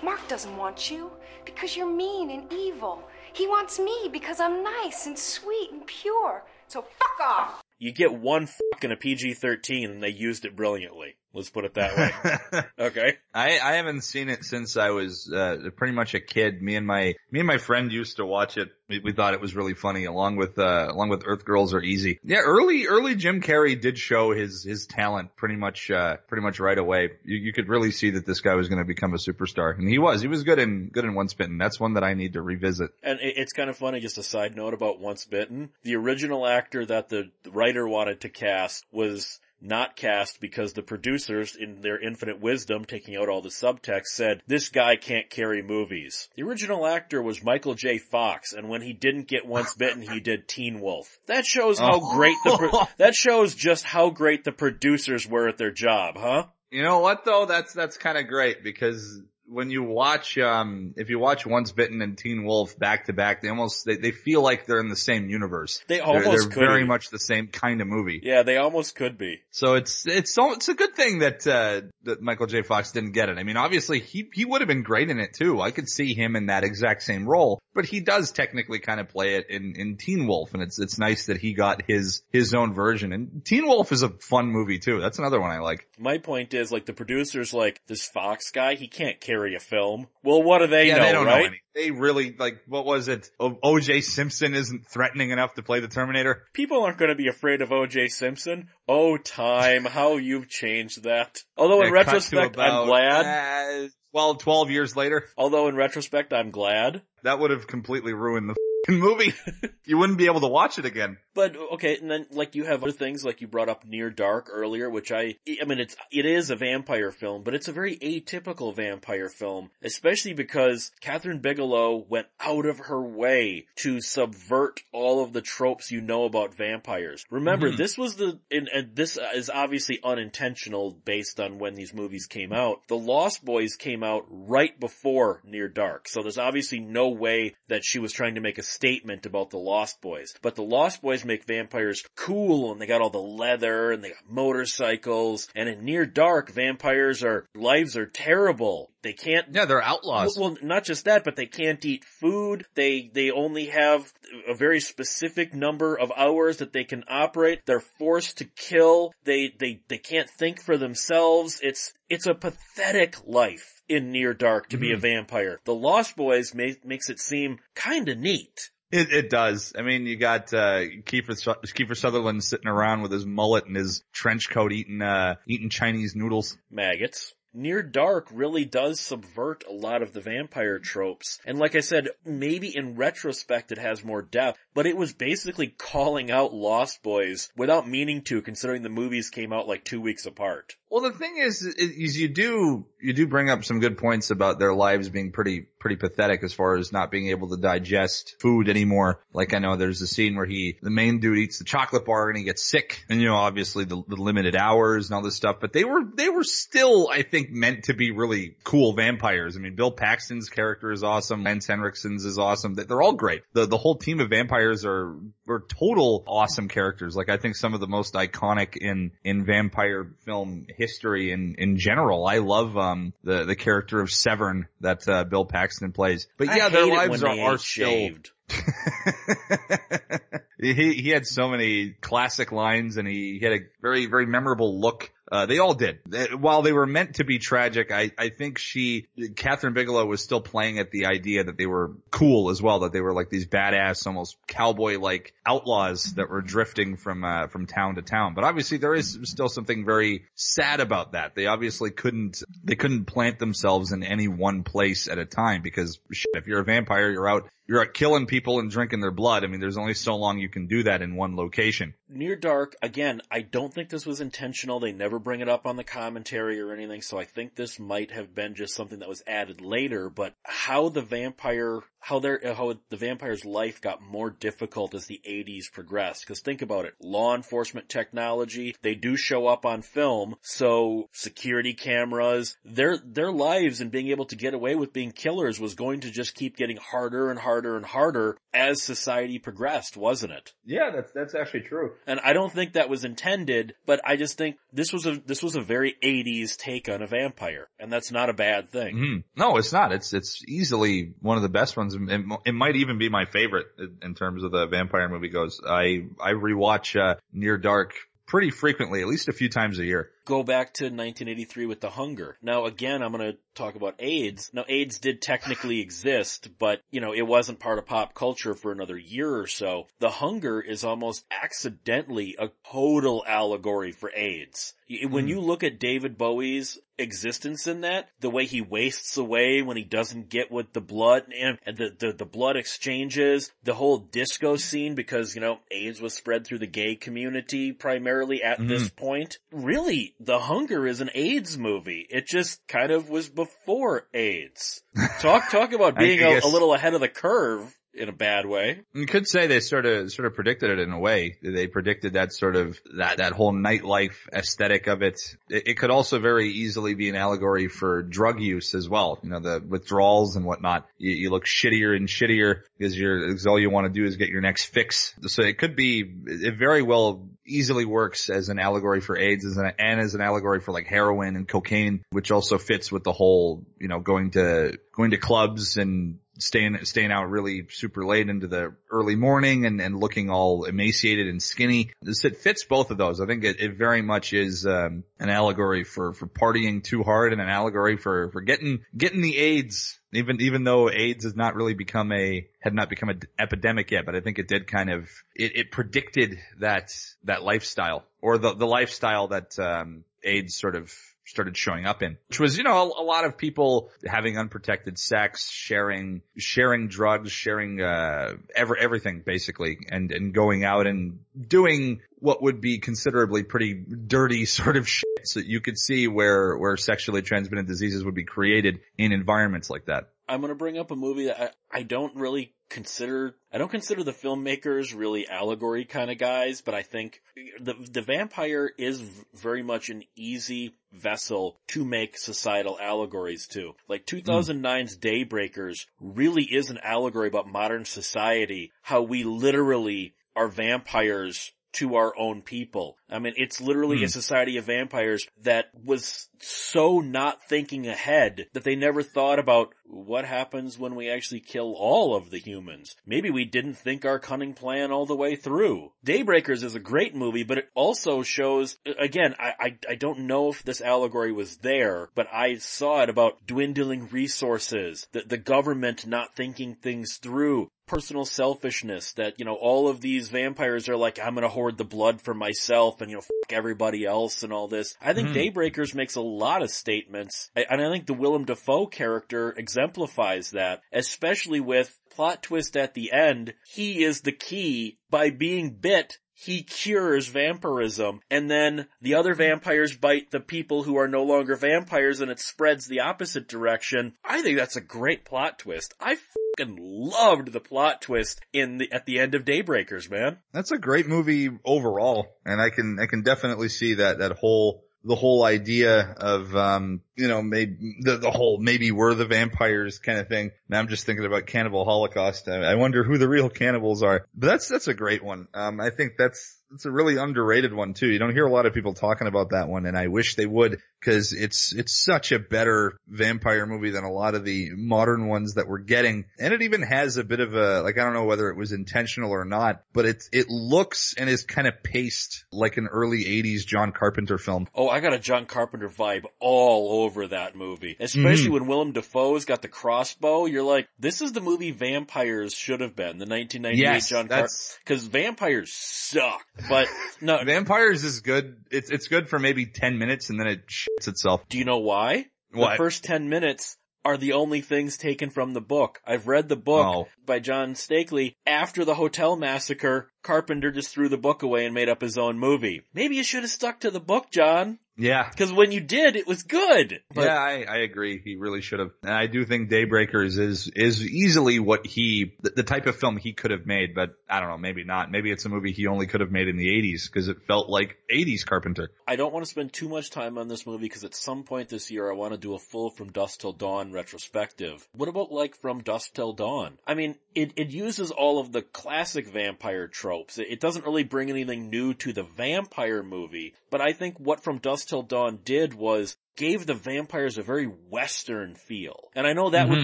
[0.03, 1.11] Mark doesn't want you
[1.45, 3.03] because you're mean and evil.
[3.37, 6.43] He wants me because I'm nice and sweet and pure.
[6.67, 7.61] So fuck off!
[7.77, 11.17] You get one fuck in a PG-13 and they used it brilliantly.
[11.37, 12.63] Let's put it that way.
[12.87, 13.17] Okay.
[13.33, 16.61] I, I haven't seen it since I was uh, pretty much a kid.
[16.61, 18.69] Me and my me and my friend used to watch it.
[18.87, 21.81] We, we thought it was really funny, along with uh, along with Earth Girls Are
[21.81, 22.19] Easy.
[22.23, 26.59] Yeah, early early Jim Carrey did show his his talent pretty much uh, pretty much
[26.59, 27.11] right away.
[27.25, 29.87] You, you could really see that this guy was going to become a superstar, and
[29.89, 30.21] he was.
[30.21, 31.57] He was good in good in Once Bitten.
[31.57, 32.91] That's one that I need to revisit.
[33.03, 35.69] And it- it's kind of funny, just a side note about Once Bitten.
[35.83, 41.55] The original actor that the writer wanted to cast was not cast because the producers,
[41.59, 46.29] in their infinite wisdom, taking out all the subtext, said, this guy can't carry movies.
[46.35, 47.97] The original actor was Michael J.
[47.97, 51.17] Fox, and when he didn't get Once Bitten, he did Teen Wolf.
[51.25, 52.13] That shows how Oh.
[52.15, 56.45] great the, pro- that shows just how great the producers were at their job, huh?
[56.69, 57.45] You know what though?
[57.45, 62.01] That's that's kind of great because when you watch um if you watch Once Bitten
[62.01, 64.95] and Teen Wolf back to back, they almost they, they feel like they're in the
[64.95, 65.81] same universe.
[65.87, 66.87] They They're, they're could very be.
[66.87, 68.19] much the same kind of movie.
[68.23, 69.41] Yeah, they almost could be.
[69.51, 72.61] So it's it's so it's a good thing that uh that Michael J.
[72.61, 73.37] Fox didn't get it.
[73.37, 75.61] I mean, obviously he he would have been great in it too.
[75.61, 79.09] I could see him in that exact same role, but he does technically kind of
[79.09, 82.53] play it in in Teen Wolf, and it's it's nice that he got his his
[82.53, 83.13] own version.
[83.13, 84.99] And Teen Wolf is a fun movie too.
[84.99, 85.87] That's another one I like.
[85.99, 90.07] My point is, like, the producers, like, this Fox guy, he can't carry a film.
[90.23, 91.51] Well, what do they yeah, know, they don't right?
[91.51, 91.57] know.
[91.75, 93.29] They really like what was it?
[93.39, 94.01] O.J.
[94.01, 96.43] Simpson isn't threatening enough to play the Terminator.
[96.53, 98.07] People aren't going to be afraid of O.J.
[98.09, 98.69] Simpson.
[98.87, 101.37] Oh, time, how you've changed that.
[101.55, 103.85] Although in Yeah, to retrospect, I'm glad.
[103.85, 105.27] uh, 12, 12 years later.
[105.37, 107.01] Although in retrospect, I'm glad.
[107.23, 108.55] That would have completely ruined the
[108.91, 109.33] movie.
[109.85, 111.17] you wouldn't be able to watch it again.
[111.37, 114.49] But okay, and then like you have other things like you brought up Near Dark
[114.51, 117.95] earlier, which I I mean it's it is a vampire film, but it's a very
[117.97, 125.23] atypical vampire film, especially because Kathryn Bigelow went out of her way to subvert all
[125.23, 127.23] of the tropes you know about vampires.
[127.29, 127.77] Remember, Mhm.
[127.77, 132.51] this was the and, and this is obviously unintentional based on when these movies came
[132.51, 132.81] out.
[132.87, 137.85] The Lost Boys came out right before Near Dark, so there's obviously no way that
[137.85, 140.33] she was trying to make a statement about the Lost Boys.
[140.41, 144.09] But the Lost Boys make vampires cool and they got all the leather and they
[144.09, 148.91] got motorcycles and in Near Dark vampires are, lives are terrible.
[149.03, 150.37] They can't Yeah, they're outlaws.
[150.37, 152.65] well, not just that, but they can't eat food.
[152.75, 154.11] They they only have
[154.47, 157.61] a very specific number of hours that they can operate.
[157.65, 159.13] They're forced to kill.
[159.23, 161.59] They they they can't think for themselves.
[161.63, 165.01] It's it's a pathetic life in Near Dark to be a hmm.
[165.01, 165.59] vampire.
[165.63, 168.71] The Lost Boys ma- makes it seem kind of neat.
[168.91, 169.73] It, it does.
[169.77, 174.03] I mean, you got uh, Kiefer Kiefer Sutherland sitting around with his mullet and his
[174.13, 176.57] trench coat, eating uh, eating Chinese noodles.
[176.69, 177.33] maggots.
[177.53, 181.39] Near Dark really does subvert a lot of the vampire tropes.
[181.43, 185.67] And like I said, maybe in retrospect it has more depth, but it was basically
[185.67, 190.27] calling out Lost Boys without meaning to considering the movies came out like two weeks
[190.27, 190.75] apart.
[190.91, 194.59] Well, the thing is, is you do you do bring up some good points about
[194.59, 198.69] their lives being pretty pretty pathetic as far as not being able to digest food
[198.69, 199.21] anymore.
[199.33, 202.29] Like I know there's a scene where he the main dude eats the chocolate bar
[202.29, 205.35] and he gets sick, and you know obviously the, the limited hours and all this
[205.35, 205.57] stuff.
[205.59, 209.55] But they were they were still I think meant to be really cool vampires.
[209.55, 211.43] I mean, Bill Paxton's character is awesome.
[211.43, 212.73] Lance Henriksen's is awesome.
[212.75, 213.43] They- They're all great.
[213.53, 215.15] The the whole team of vampires are
[215.49, 217.15] are total awesome characters.
[217.15, 221.77] Like I think some of the most iconic in in vampire film history in in
[221.77, 222.25] general.
[222.25, 226.27] I love um the the character of Severen that uh, Bill Paxton plays.
[226.37, 228.31] But yeah, their lives are, are shaved.
[230.59, 234.79] he he had so many classic lines and he, he had a very very memorable
[234.79, 235.11] look.
[235.29, 235.99] Uh, they all did.
[236.39, 240.39] While they were meant to be tragic, I, I think she, Kathryn Bigelow was still
[240.39, 243.45] playing at the idea that they were cool as well, that they were like these
[243.45, 248.35] badass, almost cowboy-like outlaws that were drifting from, uh, from town to town.
[248.35, 251.35] But obviously there is still something very sad about that.
[251.35, 255.99] They obviously couldn't, they couldn't plant themselves in any one place at a time because
[256.09, 259.43] shit, if you're a vampire, you're out, you're out killing people and drinking their blood.
[259.43, 261.93] I mean, there's only so long you can do that in one location.
[262.09, 264.79] Near Dark, again, I don't think this was intentional.
[264.79, 268.11] They never bring it up on the commentary or anything, so I think this might
[268.11, 272.75] have been just something that was added later, but how the vampire, how their, how
[272.89, 276.25] the vampire's life got more difficult as the 80s progressed.
[276.25, 281.73] Cause think about it, law enforcement technology, they do show up on film, so security
[281.73, 285.99] cameras, their, their lives and being able to get away with being killers was going
[285.99, 290.53] to just keep getting harder and harder and harder as society progressed, wasn't it?
[290.65, 291.91] Yeah, that's, that's actually true.
[292.05, 295.41] And I don't think that was intended, but I just think this was a, this
[295.41, 297.67] was a very 80s take on a vampire.
[297.79, 298.95] And that's not a bad thing.
[298.95, 299.23] Mhm.
[299.35, 299.91] No, it's not.
[299.91, 301.95] It's it's easily one of the best ones.
[301.95, 305.59] It, it might even be my favorite in- in terms of the vampire movie goes.
[305.67, 307.93] I I rewatch uh, Near Dark
[308.25, 310.11] pretty frequently, at least a few times a year.
[310.27, 312.37] Go back to 1983 with The Hunger.
[312.41, 314.51] Now again, I'm gonna talk about AIDS.
[314.51, 318.73] Now AIDS did technically exist, but you know, it wasn't part of pop culture for
[318.73, 319.87] another year or so.
[319.99, 324.73] The Hunger is almost accidentally a total allegory for AIDS.
[324.89, 325.29] When hmm.
[325.29, 329.83] you look at David Bowie's existence in that, the way he wastes away when he
[329.83, 334.95] doesn't get with the blood and, the, the, the blood exchanges, the whole disco scene
[334.95, 339.05] because, you know, AIDS was spread through the gay community primarily at this mm-hmm.
[339.05, 339.39] point.
[339.51, 342.05] Really, The Hunger is an AIDS movie.
[342.09, 344.81] It just kind of was before AIDS.
[345.19, 348.81] Talk, talk about being a, a little ahead of the curve in a bad way.
[348.93, 351.37] You could say they sort of sort of predicted it in a way.
[351.41, 355.19] They predicted that sort of that that whole nightlife aesthetic of it.
[355.49, 359.19] It, it could also very easily be an allegory for drug use as well.
[359.23, 360.87] You know, the withdrawals and whatnot.
[360.97, 364.15] You, you look shittier and shittier because you're because all you want to do is
[364.15, 365.13] get your next fix.
[365.27, 369.57] So it could be it very well easily works as an allegory for AIDS as
[369.57, 373.13] an, and as an allegory for like heroin and cocaine, which also fits with the
[373.13, 378.29] whole you know going to going to clubs and staying staying out really super late
[378.29, 381.91] into the early morning and, and looking all emaciated and skinny.
[382.01, 383.19] This it fits both of those.
[383.19, 387.33] I think it, it very much is um, an allegory for for partying too hard
[387.33, 389.99] and an allegory for for getting getting the AIDS.
[390.13, 394.05] Even even though AIDS has not really become a had not become an epidemic yet,
[394.05, 396.93] but I think it did kind of it, it predicted that
[397.25, 400.93] that lifestyle or the the lifestyle that um, AIDS sort of
[401.27, 404.97] started showing up in, which was, you know, a, a lot of people having unprotected
[404.97, 412.01] sex, sharing, sharing drugs, sharing, uh, every, everything basically and, and going out and doing
[412.19, 416.77] what would be considerably pretty dirty sort of shit so you could see where, where
[416.77, 420.09] sexually transmitted diseases would be created in environments like that.
[420.29, 423.71] I'm going to bring up a movie that I, I don't really consider, I don't
[423.71, 427.21] consider the filmmakers really allegory kind of guys, but I think
[427.59, 429.01] the, the vampire is
[429.33, 433.75] very much an easy vessel to make societal allegories to.
[433.87, 434.17] Like hmm.
[434.17, 441.95] 2009's Daybreakers really is an allegory about modern society, how we literally are vampires to
[441.95, 442.97] our own people.
[443.09, 444.03] I mean, it's literally mm.
[444.03, 449.73] a society of vampires that was so not thinking ahead that they never thought about
[449.85, 452.95] what happens when we actually kill all of the humans.
[453.05, 455.91] Maybe we didn't think our cunning plan all the way through.
[456.05, 460.49] Daybreakers is a great movie, but it also shows, again, I, I, I don't know
[460.49, 466.05] if this allegory was there, but I saw it about dwindling resources, the, the government
[466.05, 471.19] not thinking things through, personal selfishness that, you know, all of these vampires are like,
[471.19, 474.67] I'm gonna hoard the blood for myself and, you know, fuck everybody else and all
[474.67, 474.95] this.
[475.01, 475.53] I think mm.
[475.53, 480.81] Daybreakers makes a lot of statements, and I think the Willem Dafoe character exemplifies that,
[480.91, 483.53] especially with plot twist at the end.
[483.67, 489.97] He is the key by being bit he cures vampirism and then the other vampires
[489.97, 494.13] bite the people who are no longer vampires and it spreads the opposite direction.
[494.23, 495.95] I think that's a great plot twist.
[495.99, 496.15] I
[496.59, 500.37] fucking loved the plot twist in the, at the end of Daybreakers, man.
[500.53, 502.27] That's a great movie overall.
[502.45, 507.01] And I can, I can definitely see that, that whole the whole idea of, um,
[507.15, 510.51] you know, maybe the, the whole maybe we're the vampires kind of thing.
[510.67, 512.49] Now I'm just thinking about Cannibal Holocaust.
[512.49, 514.27] I, I wonder who the real cannibals are.
[514.35, 515.47] But that's that's a great one.
[515.53, 518.07] Um, I think that's it's a really underrated one too.
[518.07, 520.45] You don't hear a lot of people talking about that one, and I wish they
[520.45, 525.27] would because it's it's such a better vampire movie than a lot of the modern
[525.27, 526.25] ones that we're getting.
[526.39, 528.71] And it even has a bit of a like I don't know whether it was
[528.71, 533.23] intentional or not, but it it looks and is kind of paced like an early
[533.23, 534.67] '80s John Carpenter film.
[534.75, 538.53] Oh, I got a John Carpenter vibe all over that movie, especially mm-hmm.
[538.53, 540.45] when Willem Dafoe's got the crossbow.
[540.45, 544.53] You're like, this is the movie vampires should have been the 1998 yes, John Carpenter
[544.83, 546.45] because vampires suck.
[546.69, 546.87] But
[547.21, 548.57] no, vampires is good.
[548.71, 551.41] It's it's good for maybe ten minutes and then it shits itself.
[551.49, 552.27] Do you know why?
[552.51, 552.71] What?
[552.71, 555.99] The first ten minutes are the only things taken from the book.
[556.07, 557.07] I've read the book oh.
[557.25, 558.35] by John Steakley.
[558.45, 562.39] After the hotel massacre, Carpenter just threw the book away and made up his own
[562.39, 562.83] movie.
[562.93, 564.79] Maybe you should have stuck to the book, John.
[564.97, 565.29] Yeah.
[565.29, 567.01] Cause when you did, it was good.
[567.13, 567.25] But...
[567.25, 568.19] Yeah, I, I agree.
[568.23, 568.91] He really should have.
[569.03, 573.17] And I do think Daybreakers is, is easily what he, the, the, type of film
[573.17, 575.11] he could have made, but I don't know, maybe not.
[575.11, 577.69] Maybe it's a movie he only could have made in the 80s because it felt
[577.69, 578.91] like 80s Carpenter.
[579.07, 581.69] I don't want to spend too much time on this movie because at some point
[581.69, 584.87] this year I want to do a full From Dusk Till Dawn retrospective.
[584.93, 586.77] What about like From Dusk Till Dawn?
[586.85, 590.39] I mean, it, it uses all of the classic vampire tropes.
[590.39, 594.43] It, it doesn't really bring anything new to the vampire movie, but I think what
[594.43, 599.09] From Dusk Till Dawn did was gave the vampires a very western feel.
[599.15, 599.75] And I know that mm-hmm.
[599.75, 599.83] would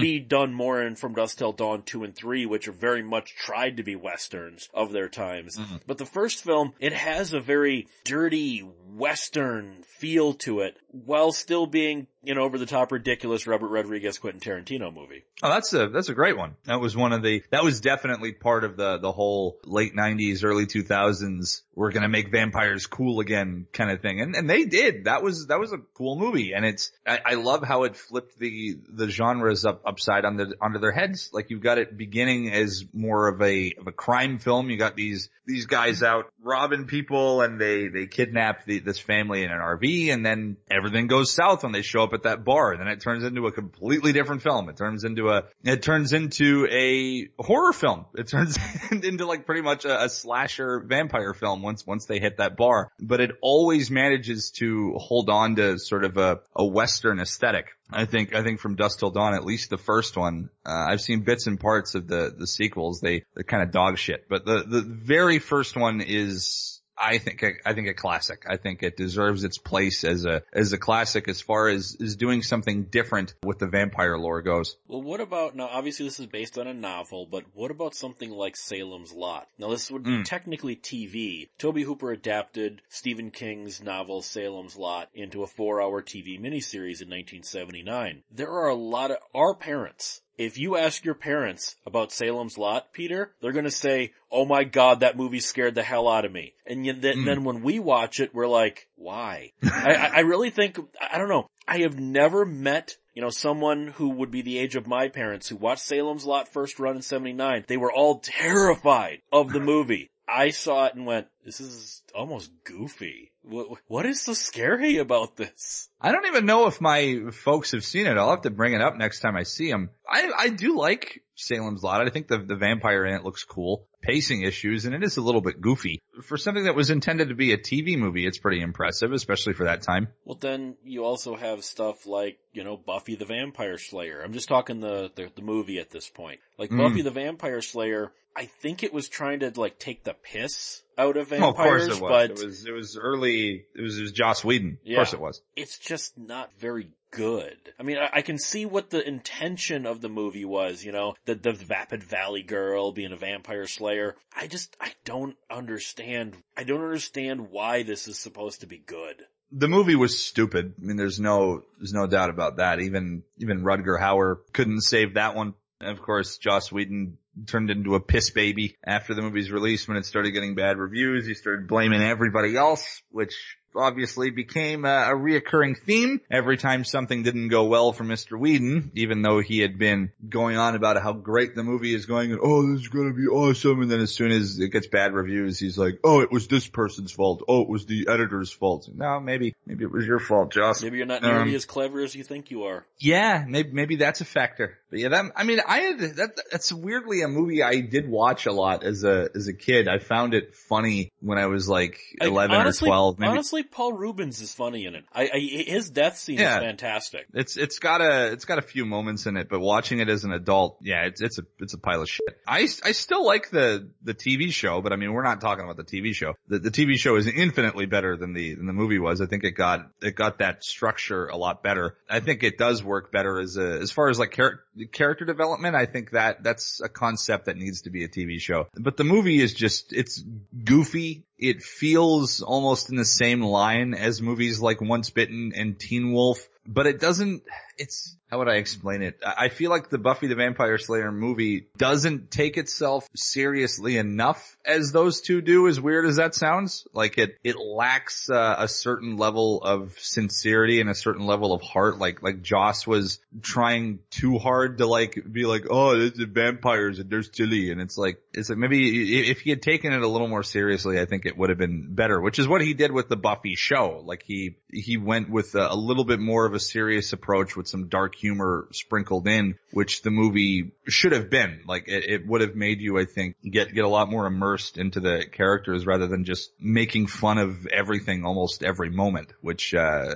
[0.00, 3.34] be done more in From Dusk Till Dawn 2 and 3, which are very much
[3.34, 5.56] tried to be westerns of their times.
[5.56, 5.76] Mm-hmm.
[5.86, 8.60] But the first film, it has a very dirty
[8.94, 14.40] western feel to it while still being an over the top ridiculous Robert Rodriguez Quentin
[14.40, 15.24] Tarantino movie.
[15.42, 16.54] Oh, that's a, that's a great one.
[16.64, 20.44] That was one of the, that was definitely part of the, the whole late nineties,
[20.44, 21.62] early 2000s.
[21.74, 24.20] We're going to make vampires cool again kind of thing.
[24.20, 25.04] And, and they did.
[25.04, 26.52] That was, that was a cool movie.
[26.54, 30.54] And it's, I, I love how it flipped the, the genres up, upside on the,
[30.60, 31.30] onto their heads.
[31.32, 34.70] Like you've got it beginning as more of a, of a crime film.
[34.70, 39.42] You got these, these guys out robbing people and they, they kidnap the, this family
[39.42, 42.72] in an RV and then everything goes south when they show up at that bar.
[42.72, 44.68] And then it turns into a completely different film.
[44.68, 48.06] It turns into a, it turns into a horror film.
[48.14, 48.58] It turns
[48.90, 52.90] into like pretty much a, a slasher vampire film once, once they hit that bar.
[53.00, 57.68] But it always manages to hold on to sort of a, a Western aesthetic.
[57.90, 60.48] I think I think from Dusk Till Dawn, at least the first one.
[60.64, 63.00] Uh, I've seen bits and parts of the the sequels.
[63.00, 67.44] They they're kind of dog shit, but the the very first one is I think
[67.64, 68.44] I think a classic.
[68.48, 72.16] I think it deserves its place as a as a classic as far as is
[72.16, 74.76] doing something different with the vampire lore goes.
[74.86, 75.68] Well, what about now?
[75.70, 79.48] Obviously, this is based on a novel, but what about something like Salem's Lot?
[79.58, 80.24] Now, this would be mm.
[80.24, 81.48] technically TV.
[81.58, 88.22] Tobe Hooper adapted Stephen King's novel Salem's Lot into a four-hour TV miniseries in 1979.
[88.30, 92.92] There are a lot of our parents If you ask your parents about Salem's Lot,
[92.92, 96.54] Peter, they're gonna say, oh my god, that movie scared the hell out of me.
[96.66, 97.24] And then, Mm.
[97.24, 99.52] then when we watch it, we're like, why?
[99.62, 103.86] I, I I really think, I don't know, I have never met you know, someone
[103.86, 107.02] who would be the age of my parents who watched Salem's Lot first run in
[107.02, 110.10] 79, they were all terrified of the movie.
[110.28, 113.32] I saw it and went, this is almost goofy.
[113.42, 115.88] What, what is so scary about this?
[116.00, 118.16] I don't even know if my folks have seen it.
[118.16, 119.90] I'll have to bring it up next time I see them.
[120.08, 122.06] I, I do like Salem's Lot.
[122.06, 123.86] I think the, the vampire in it looks cool.
[124.02, 126.00] Pacing issues, and it is a little bit goofy.
[126.22, 129.64] For something that was intended to be a TV movie, it's pretty impressive, especially for
[129.64, 130.08] that time.
[130.24, 134.20] Well, then you also have stuff like, you know, Buffy the Vampire Slayer.
[134.22, 136.40] I'm just talking the, the, the movie at this point.
[136.58, 136.78] Like Mm.
[136.78, 141.16] Buffy the Vampire Slayer, I think it was trying to like take the piss out
[141.16, 142.10] of Oh, vampires, of course it was.
[142.10, 144.78] but It was, it was early, it was, it was Joss Whedon.
[144.84, 144.94] Yeah.
[144.94, 145.42] Of course it was.
[145.56, 147.56] it's just not very good.
[147.78, 151.14] I mean, I, I can see what the intention of the movie was, you know,
[151.24, 154.16] the, the Vapid Valley girl being a vampire slayer.
[154.36, 159.22] I just, I don't understand, I don't understand why this is supposed to be good.
[159.52, 160.74] the movie was stupid.
[160.80, 162.80] I mean, there's no, there's no doubt about that.
[162.80, 165.54] Even, even Rutger Hauer couldn't save that one.
[165.80, 169.96] And of course, Joss Whedon turned into a piss baby after the movie's release when
[169.96, 171.26] it started getting bad reviews.
[171.26, 173.34] He started blaming everybody else, which
[173.76, 178.38] obviously became a, a reoccurring theme every time something didn't go well for Mr.
[178.38, 182.32] Whedon, even though he had been going on about how great the movie is going
[182.32, 183.82] and, oh, this is going to be awesome.
[183.82, 186.66] And then as soon as it gets bad reviews, he's like, oh, it was this
[186.66, 187.42] person's fault.
[187.48, 188.88] Oh, it was the editor's fault.
[188.94, 190.82] No, maybe, maybe it was your fault, Joss.
[190.82, 192.86] Maybe you're not nearly Um, as clever as you think you are.
[192.98, 194.78] Yeah, maybe maybe that's a factor.
[194.90, 196.40] But yeah, that I mean, I had that.
[196.52, 199.88] That's weirdly a movie I did watch a lot as a as a kid.
[199.88, 203.18] I found it funny when I was like I- eleven honestly, or twelve.
[203.18, 205.04] Maybe Honestly, Paul Reubens is funny in it.
[205.12, 206.56] I, I his death scene Yeah.
[206.58, 207.26] is fantastic.
[207.34, 210.24] it's it's got a it's got a few moments in it, but watching it as
[210.24, 212.24] an adult, yeah, it's it's a it's a pile of shit.
[212.46, 215.76] I I still like the the TV show, but I mean, we're not talking about
[215.76, 216.34] the TV show.
[216.48, 219.20] The the TV show is infinitely better than the than the movie was.
[219.20, 221.96] I think it got it got that structure a lot better.
[222.10, 224.60] I think it does work better as a as far as like char-
[224.92, 225.76] character development.
[225.76, 228.68] I think that that's a concept that needs to be a TV show.
[228.74, 230.22] But the movie is just it's
[230.64, 231.24] goofy.
[231.38, 236.48] It feels almost in the same line as movies like Once Bitten and Teen Wolf,
[236.66, 237.42] but it doesn't,
[237.78, 239.20] it's, how would I explain it?
[239.24, 244.92] I feel like the Buffy the Vampire Slayer movie doesn't take itself seriously enough as
[244.92, 246.86] those two do, as weird as that sounds.
[246.92, 251.62] Like it, it lacks uh, a certain level of sincerity and a certain level of
[251.62, 251.98] heart.
[251.98, 256.98] Like, like Joss was trying too hard to like, be like, oh, it's the vampires
[256.98, 257.70] and they're silly.
[257.70, 260.98] And it's like, it's like maybe if he had taken it a little more seriously,
[260.98, 263.54] I think it would have been better, which is what he did with the Buffy
[263.54, 264.02] show.
[264.04, 267.63] Like he, he went with a, a little bit more of a serious approach with
[267.66, 271.62] some dark humor sprinkled in, which the movie should have been.
[271.66, 274.78] Like it, it would have made you, I think, get, get a lot more immersed
[274.78, 280.14] into the characters rather than just making fun of everything almost every moment, which, uh,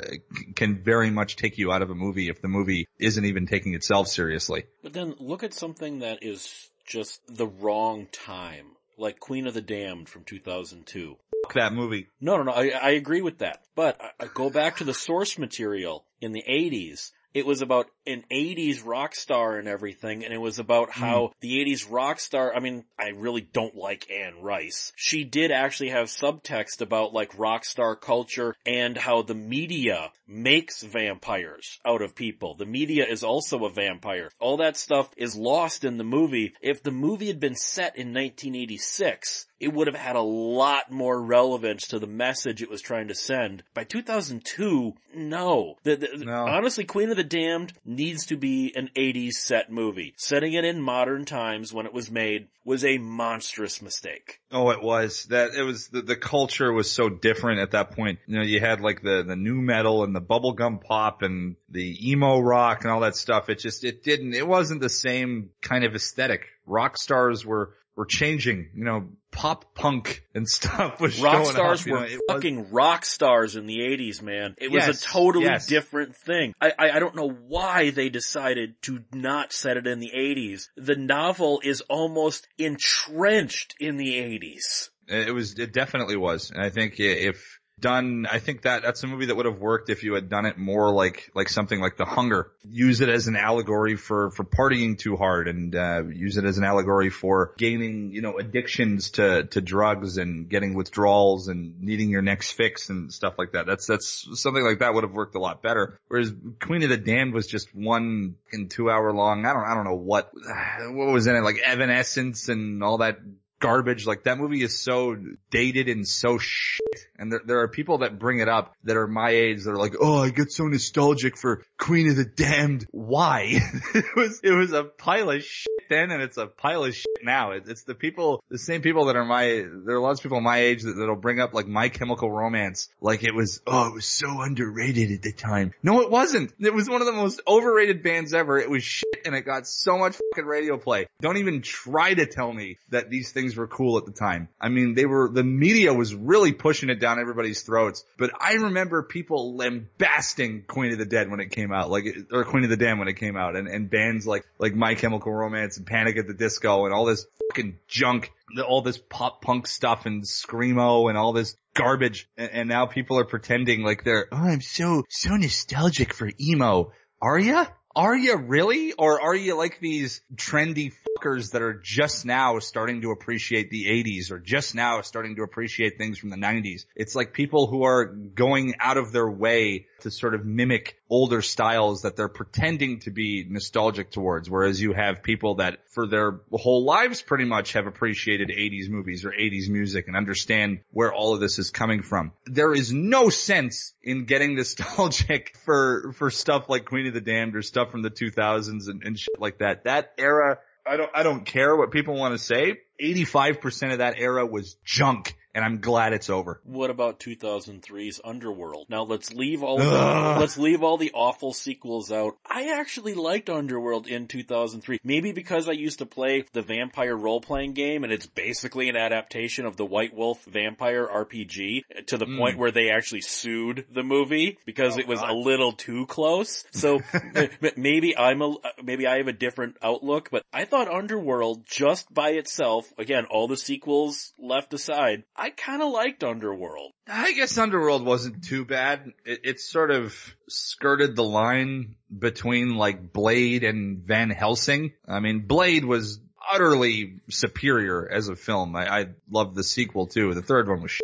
[0.55, 3.75] can very much take you out of a movie if the movie isn't even taking
[3.75, 4.65] itself seriously.
[4.83, 9.61] But then look at something that is just the wrong time, like Queen of the
[9.61, 11.17] Damned from 2002.
[11.45, 12.09] Fuck that movie.
[12.21, 13.63] No, no, no, I, I agree with that.
[13.75, 17.13] But I, I go back to the source material in the 80s.
[17.39, 21.01] It was about an 80s rock star and everything, and it was about hmm.
[21.01, 24.93] how the 80s rock star, I mean, I really don't like Anne Rice.
[24.97, 30.83] She did actually have subtext about like rock star culture and how the media makes
[30.83, 32.55] vampires out of people.
[32.55, 34.31] The media is also a vampire.
[34.41, 36.55] All that stuff is lost in the movie.
[36.61, 41.21] If the movie had been set in 1986, it would have had a lot more
[41.21, 43.63] relevance to the message it was trying to send.
[43.75, 45.77] By 2002, no.
[45.83, 46.47] The, the, No.
[46.47, 50.15] Honestly, Queen of the Damned needs to be an 80s set movie.
[50.17, 54.41] Setting it in modern times when it was made was a monstrous mistake.
[54.53, 58.19] Oh, it was that it was the, the culture was so different at that point.
[58.27, 62.11] You know, you had like the, the nu metal and the bubblegum pop and the
[62.11, 63.49] emo rock and all that stuff.
[63.49, 66.43] It just, it didn't, it wasn't the same kind of aesthetic.
[66.67, 71.87] Rock stars were, were changing, you know, pop punk and stuff was Rock stars up,
[71.89, 74.55] were know, it was- fucking rock stars in the 80s, man.
[74.57, 75.67] It was Yes, a totally yes.
[75.67, 76.55] different thing.
[76.61, 80.69] I, I, I don't know why they decided to not set it in the 80s.
[80.77, 84.91] The novel is almost entrenched in the 80s.
[85.09, 86.51] It was, it definitely was.
[86.53, 89.91] And I think if, done, I think that that's a movie that would have worked
[89.91, 92.53] if you had done it more like, like something like The Hunger.
[92.69, 96.59] Use it as an allegory for, for partying too hard and, uh, use it as
[96.59, 102.11] an allegory for gaining, you know, addictions to, to drugs and getting withdrawals and needing
[102.11, 103.67] your next fix and stuff like that.
[103.67, 105.99] That's, that's something like that would have worked a lot better.
[106.09, 109.45] Whereas Queen of the Damned was just one in two hour long.
[109.47, 110.31] I don't, I don't know what,
[110.91, 113.19] what was in it, like Evanescence and all that
[113.61, 114.07] garbage.
[114.07, 115.17] Like that movie is so
[115.51, 117.07] dated and so shit.
[117.19, 119.77] And there, there are people that bring it up that are my age that are
[119.77, 122.87] like, oh, I get so nostalgic for Queen of the Damned.
[122.93, 123.61] Why?
[123.95, 127.07] it was, it was a pile of shit then and it's a pile of shit
[127.23, 127.53] now.
[127.53, 130.41] It, it's the people, the same people that are my, there are lots of people
[130.41, 132.89] my age that, that'll bring up like My Chemical Romance.
[133.01, 135.73] Like it was, oh, it was so underrated at the time.
[135.83, 136.53] No, it wasn't.
[136.61, 138.59] It was one of the most overrated bands ever.
[138.59, 141.07] It was shit and it got so much fucking radio play.
[141.21, 144.49] Don't even try to tell me that these things were cool at the time.
[144.61, 148.55] I mean, they were, the media was really pushing it down everybody's throats, but I
[148.55, 152.71] remember people lambasting Queen of the Dead when it came out, like, or Queen of
[152.71, 155.87] the Damned when it came out, and, and bands like, like My Chemical Romance and
[155.87, 158.33] Panic at the Disco and all this fucking junk,
[158.67, 162.29] all this pop punk stuff and Screamo and all this garbage.
[162.37, 166.93] And, and now people are pretending like they're, oh, I'm so, so nostalgic for emo.
[167.21, 167.67] Are ya?
[167.97, 168.93] Are you really?
[168.93, 173.87] Or are you like these trendy fuckers that are just now starting to appreciate the
[173.87, 176.85] 80s or just now starting to appreciate things from the 90s?
[176.95, 181.43] It's like people who are going out of their way to sort of mimic older
[181.43, 184.49] styles that they're pretending to be nostalgic towards.
[184.49, 189.25] Whereas you have people that for their whole lives pretty much have appreciated 80s movies
[189.25, 192.33] or 80s music and understand where all of this is coming from.
[192.45, 197.57] There is no sense in getting nostalgic for, for stuff like Queen of the Damned
[197.57, 199.85] or stuff from the 2000s and, and shit like that.
[199.85, 202.79] That era, I don't, I don't care what people want to say.
[203.01, 206.61] 85% of that era was junk and I'm glad it's over.
[206.65, 208.87] What about 2003's Underworld?
[208.89, 212.37] Now let's leave all the, let's leave all the awful sequels out.
[212.47, 215.01] I actually liked Underworld in 2003.
[215.03, 219.67] Maybe because I used to play the vampire role-playing game and it's basically an adaptation
[219.67, 222.39] of the White Wolf vampire RPG to the mm.
[222.39, 225.31] point where they actually sued the movie because oh, it was God.
[225.31, 226.65] a little too close.
[226.73, 227.01] So
[227.77, 232.31] maybe I'm a, maybe I have a different outlook, but I thought Underworld just by
[232.31, 236.93] itself, again, all the sequels left aside, I kind of liked Underworld.
[237.07, 239.13] I guess Underworld wasn't too bad.
[239.25, 240.15] It, it, sort of
[240.49, 244.93] skirted the line between like Blade and Van Helsing.
[245.07, 246.21] I mean, Blade was
[246.53, 248.75] utterly superior as a film.
[248.75, 250.35] I, I loved the sequel too.
[250.35, 251.03] The third one was shit.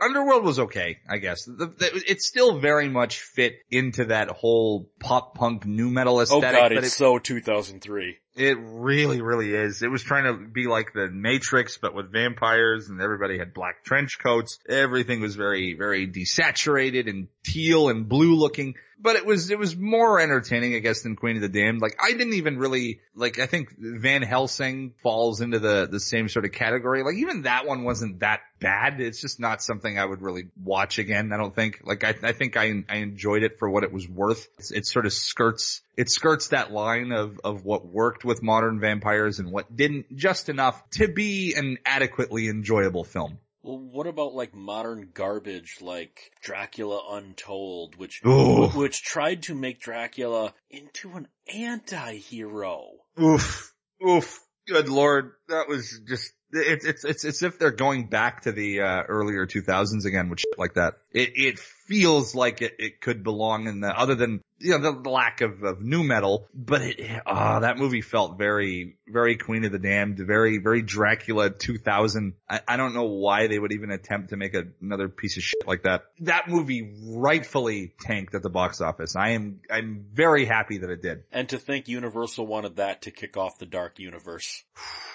[0.00, 1.44] Underworld was okay, I guess.
[1.44, 6.48] The, the, it still very much fit into that whole pop punk nu metal aesthetic.
[6.48, 8.16] Oh god, it's it, so 2003.
[8.36, 9.82] It really, really is.
[9.82, 13.84] It was trying to be like the Matrix, but with vampires and everybody had black
[13.84, 14.58] trench coats.
[14.68, 18.74] Everything was very, very desaturated and teal and blue looking.
[18.98, 21.80] But it was, it was more entertaining, I guess, than Queen of the Damned.
[21.80, 26.28] Like, I didn't even really, like, I think Van Helsing falls into the, the same
[26.28, 27.02] sort of category.
[27.02, 29.00] Like, even that one wasn't that bad.
[29.00, 31.32] It's just not something I would really watch again.
[31.32, 31.80] I don't think.
[31.84, 34.46] Like, I, I think I, I enjoyed it for what it was worth.
[34.58, 38.80] It's, it sort of skirts, it skirts that line of, of what worked with modern
[38.80, 43.38] vampires and what didn't just enough to be an adequately enjoyable film.
[43.62, 48.68] Well, what about like modern garbage like Dracula Untold, which Ooh.
[48.68, 52.88] which tried to make Dracula into an anti-hero?
[53.20, 53.74] Oof.
[54.06, 54.40] Oof.
[54.66, 55.32] Good lord.
[55.48, 59.46] That was just it's it's it's it's if they're going back to the uh, earlier
[59.46, 60.94] 2000s again with shit like that.
[61.12, 65.02] It it feels like it, it could belong in the other than you know the,
[65.02, 69.64] the lack of, of nu metal, but it uh, that movie felt very very Queen
[69.64, 72.34] of the Damned, very very Dracula 2000.
[72.48, 75.42] I, I don't know why they would even attempt to make a, another piece of
[75.42, 76.04] shit like that.
[76.20, 79.16] That movie rightfully tanked at the box office.
[79.16, 81.24] I am I'm very happy that it did.
[81.32, 84.64] And to think Universal wanted that to kick off the Dark Universe.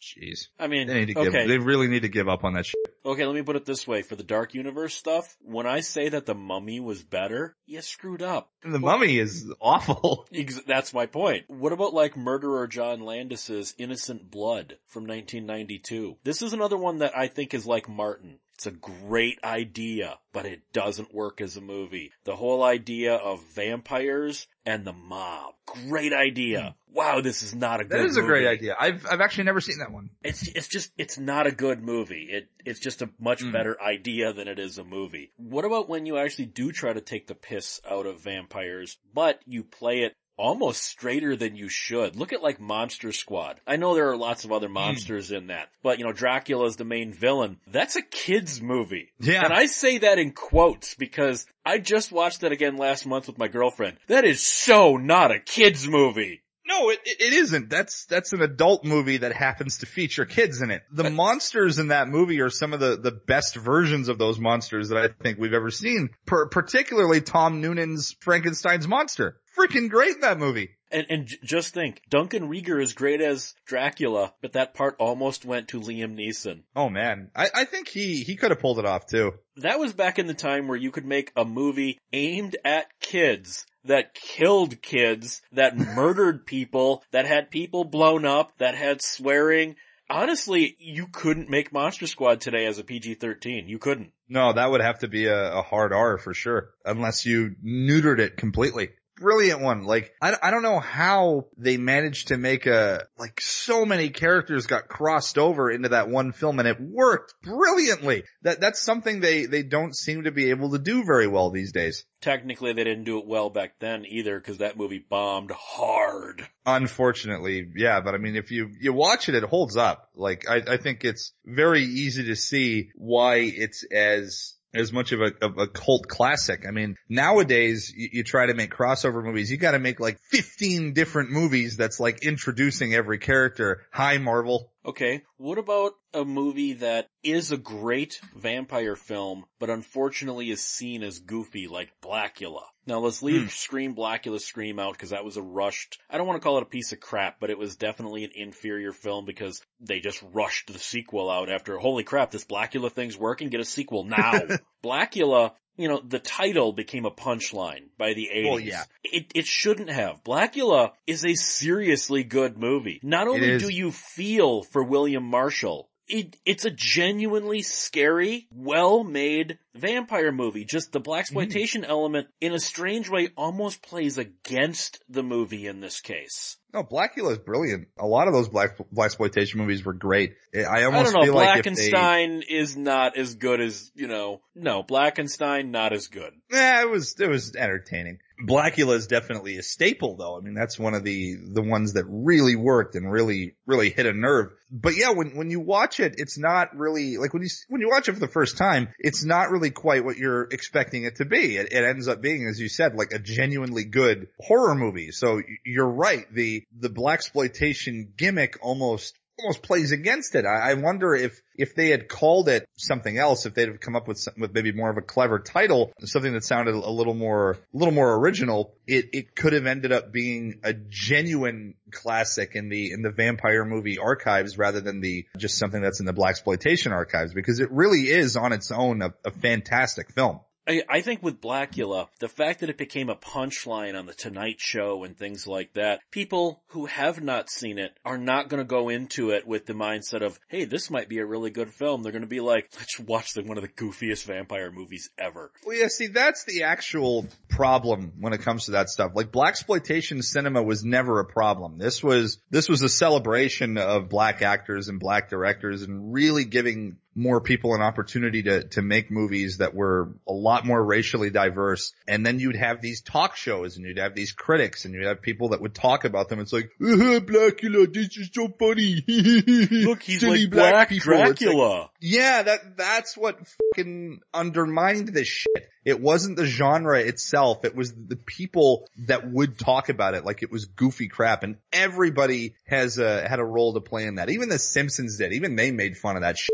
[0.00, 0.48] Jeez.
[0.58, 1.46] I mean, they need to give, okay.
[1.46, 2.76] they really need to give up on that shit.
[3.04, 4.02] Okay, let me put it this way.
[4.02, 8.22] For the Dark Universe stuff, when I say that the Mummy was better, you screwed
[8.22, 8.50] up.
[8.62, 10.28] The Mummy is awful.
[10.66, 11.44] That's my point.
[11.48, 16.18] What about like Murderer John Landis's Innocent Blood from 1992?
[16.22, 18.38] This is another one that I think is like Martin.
[18.58, 22.10] It's a great idea, but it doesn't work as a movie.
[22.24, 25.54] The whole idea of vampires and the mob.
[25.64, 26.74] Great idea.
[26.92, 28.26] Wow, this is not a good That is movie.
[28.26, 28.74] a great idea.
[28.76, 30.10] I've, I've actually never seen that one.
[30.24, 32.26] It's, it's just, it's not a good movie.
[32.28, 33.52] It, it's just a much mm.
[33.52, 35.30] better idea than it is a movie.
[35.36, 39.38] What about when you actually do try to take the piss out of vampires, but
[39.46, 42.16] you play it almost straighter than you should.
[42.16, 43.60] Look at like Monster Squad.
[43.66, 44.54] I know there are lots of Hmm.
[44.56, 47.58] other monsters in that, but you know, Dracula is the main villain.
[47.66, 49.10] That's a kid's movie.
[49.20, 49.44] Yeah.
[49.44, 53.36] And I say that in quotes because I just watched that again last month with
[53.38, 53.98] my girlfriend.
[54.06, 56.40] That is so not a kid's movie.
[56.78, 57.70] No, it, it isn't.
[57.70, 60.82] That's, that's an adult movie that happens to feature kids in it.
[60.90, 64.90] The monsters in that movie are some of the, the best versions of those monsters
[64.90, 66.10] that I think we've ever seen.
[66.26, 69.40] Per, particularly Tom Noonan's Frankenstein's monster.
[69.56, 70.70] Freaking great in that movie.
[70.90, 75.44] And, and j- just think, Duncan Regehr is great as Dracula, but that part almost
[75.44, 76.62] went to Liam Neeson.
[76.76, 77.30] Oh man.
[77.34, 79.32] I, I think he, he could have pulled it off too.
[79.56, 83.66] That was back in the time where you could make a movie aimed at kids
[83.88, 89.76] that killed kids, that murdered people, that had people blown up, that had swearing.
[90.08, 93.68] Honestly, you couldn't make Monster Squad today as a PG-13.
[93.68, 94.12] You couldn't.
[94.28, 96.70] No, that would have to be a, a hard R for sure.
[96.84, 98.90] Unless you neutered it completely.
[99.20, 99.84] Brilliant one.
[99.84, 104.66] Like, I, I don't know how they managed to make a, like so many characters
[104.66, 108.24] got crossed over into that one film and it worked brilliantly.
[108.42, 111.72] That, that's something they, they don't seem to be able to do very well these
[111.72, 112.04] days.
[112.20, 116.46] Technically, they didn't do it well back then either because that movie bombed hard.
[116.66, 120.10] Unfortunately, yeah, but I mean, if you, you watch it, it holds up.
[120.14, 125.20] Like, I, I think it's very easy to see why it's as, as much of
[125.20, 126.64] a, of a cult classic.
[126.66, 130.92] I mean, nowadays you, you try to make crossover movies, you gotta make like 15
[130.92, 133.86] different movies that's like introducing every character.
[133.92, 134.70] Hi Marvel.
[134.88, 141.02] Okay, what about a movie that is a great vampire film, but unfortunately is seen
[141.02, 142.62] as goofy like Blackula?
[142.86, 143.48] Now let's leave hmm.
[143.48, 146.62] Scream Blackula Scream out because that was a rushed, I don't want to call it
[146.62, 150.72] a piece of crap, but it was definitely an inferior film because they just rushed
[150.72, 154.40] the sequel out after, holy crap, this Blackula thing's working, get a sequel now.
[154.82, 158.50] Blackula, you know, the title became a punchline by the 80s.
[158.50, 158.84] Well, yeah.
[159.04, 160.22] It, it shouldn't have.
[160.24, 163.00] Blackula is a seriously good movie.
[163.02, 170.32] Not only do you feel for William Marshall, it, it's a genuinely scary, well-made vampire
[170.32, 170.64] movie.
[170.64, 171.88] Just the black exploitation mm.
[171.88, 176.56] element, in a strange way, almost plays against the movie in this case.
[176.72, 177.88] No, Blackula is brilliant.
[177.98, 180.34] A lot of those black, exploitation movies were great.
[180.54, 181.26] I I almost don't know.
[181.26, 184.42] feel like if they, Blackenstein is not as good as you know.
[184.54, 186.32] No, Blackenstein not as good.
[186.50, 188.18] Yeah, it was it was entertaining.
[188.40, 190.36] Blackula is definitely a staple though.
[190.36, 194.06] I mean, that's one of the the ones that really worked and really really hit
[194.06, 194.52] a nerve.
[194.70, 197.88] But yeah, when when you watch it, it's not really like when you when you
[197.88, 201.24] watch it for the first time, it's not really quite what you're expecting it to
[201.24, 201.56] be.
[201.56, 205.10] It, it ends up being, as you said, like a genuinely good horror movie.
[205.10, 206.24] So you're right.
[206.32, 210.44] The the black exploitation gimmick almost almost plays against it.
[210.44, 213.96] I, I wonder if if they had called it something else, if they'd have come
[213.96, 217.14] up with some, with maybe more of a clever title, something that sounded a little
[217.14, 222.54] more a little more original, it it could have ended up being a genuine classic
[222.54, 226.12] in the in the vampire movie archives rather than the just something that's in the
[226.12, 230.40] black exploitation archives because it really is on its own a, a fantastic film.
[230.68, 234.56] I, I think with Blackula, the fact that it became a punchline on the Tonight
[234.58, 238.68] Show and things like that, people who have not seen it are not going to
[238.68, 242.02] go into it with the mindset of, hey, this might be a really good film.
[242.02, 245.50] They're going to be like, let's watch the, one of the goofiest vampire movies ever.
[245.64, 249.12] Well, yeah, see, that's the actual problem when it comes to that stuff.
[249.14, 251.78] Like black exploitation cinema was never a problem.
[251.78, 256.98] This was this was a celebration of black actors and black directors and really giving
[257.18, 261.92] more people an opportunity to to make movies that were a lot more racially diverse.
[262.06, 265.20] And then you'd have these talk shows and you'd have these critics and you'd have
[265.20, 266.40] people that would talk about them.
[266.40, 269.02] It's like, uh, Blackula, this is so funny.
[269.84, 271.12] Look, he's Silly like Black people.
[271.14, 273.38] It's like, yeah, that that's what
[273.74, 275.68] fucking undermined this shit.
[275.88, 277.64] It wasn't the genre itself.
[277.64, 281.56] It was the people that would talk about it like it was goofy crap, and
[281.72, 284.28] everybody has had a role to play in that.
[284.28, 285.32] Even the Simpsons did.
[285.32, 286.50] Even they made fun of that shit.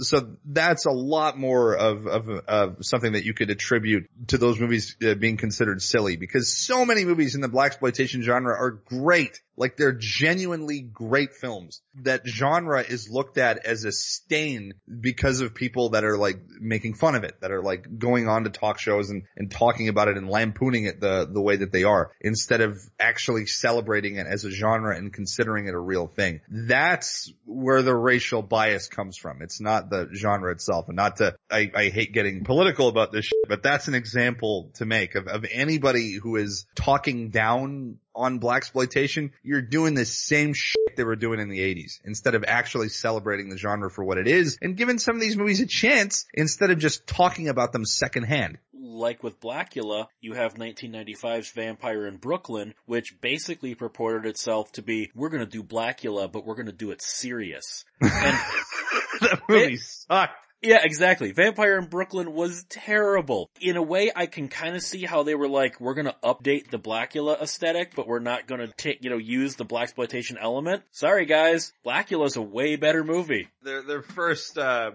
[0.00, 4.58] So that's a lot more of of, of something that you could attribute to those
[4.58, 8.70] movies uh, being considered silly because so many movies in the black exploitation genre are
[8.70, 9.40] great.
[9.56, 11.82] Like they're genuinely great films.
[12.02, 16.94] That genre is looked at as a stain because of people that are like making
[16.94, 20.08] fun of it, that are like going on to talk shows and, and talking about
[20.08, 24.26] it and lampooning it the, the way that they are instead of actually celebrating it
[24.26, 26.40] as a genre and considering it a real thing.
[26.48, 29.42] That's where the racial bias comes from.
[29.42, 33.26] It's not the genre itself and not to, I, I hate getting political about this
[33.26, 38.38] shit, but that's an example to make of, of anybody who is talking down on
[38.38, 42.44] black exploitation, you're doing the same shit they were doing in the 80s instead of
[42.46, 45.66] actually celebrating the genre for what it is and giving some of these movies a
[45.66, 48.58] chance instead of just talking about them secondhand.
[48.74, 55.10] like with Blackula, you have 1995's Vampire in Brooklyn, which basically purported itself to be,
[55.14, 57.84] we're gonna do Blackula, but we're gonna do it serious.
[58.02, 60.46] And that movie sucked.
[60.62, 61.32] Yeah, exactly.
[61.32, 63.50] Vampire in Brooklyn was terrible.
[63.60, 66.70] In a way, I can kind of see how they were like, we're gonna update
[66.70, 70.82] the Blackula aesthetic, but we're not gonna take, you know, use the blaxploitation element.
[70.90, 73.48] Sorry guys, Blackula's a way better movie.
[73.62, 74.58] Their their first.
[74.58, 74.92] Uh,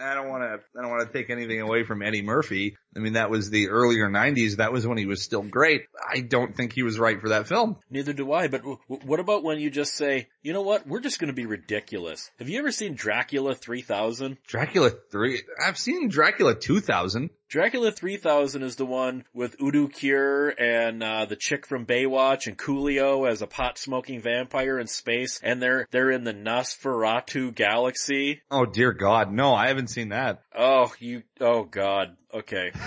[0.00, 0.78] I don't want to.
[0.78, 2.76] I don't want to take anything away from Eddie Murphy.
[2.96, 4.56] I mean, that was the earlier '90s.
[4.56, 5.82] That was when he was still great.
[6.12, 7.76] I don't think he was right for that film.
[7.90, 11.00] Neither do I, but w- what about when you just say, you know what, we're
[11.00, 12.30] just gonna be ridiculous.
[12.38, 14.38] Have you ever seen Dracula 3000?
[14.46, 15.42] Dracula three.
[15.64, 17.30] I've seen Dracula 2000.
[17.50, 22.56] Dracula 3000 is the one with Udo Kier and uh, the chick from Baywatch and
[22.56, 28.40] Coolio as a pot-smoking vampire in space, and they're they're in the Nosferatu galaxy.
[28.52, 30.42] Oh dear God, no, I haven't seen that.
[30.56, 32.70] Oh, you, oh god, okay.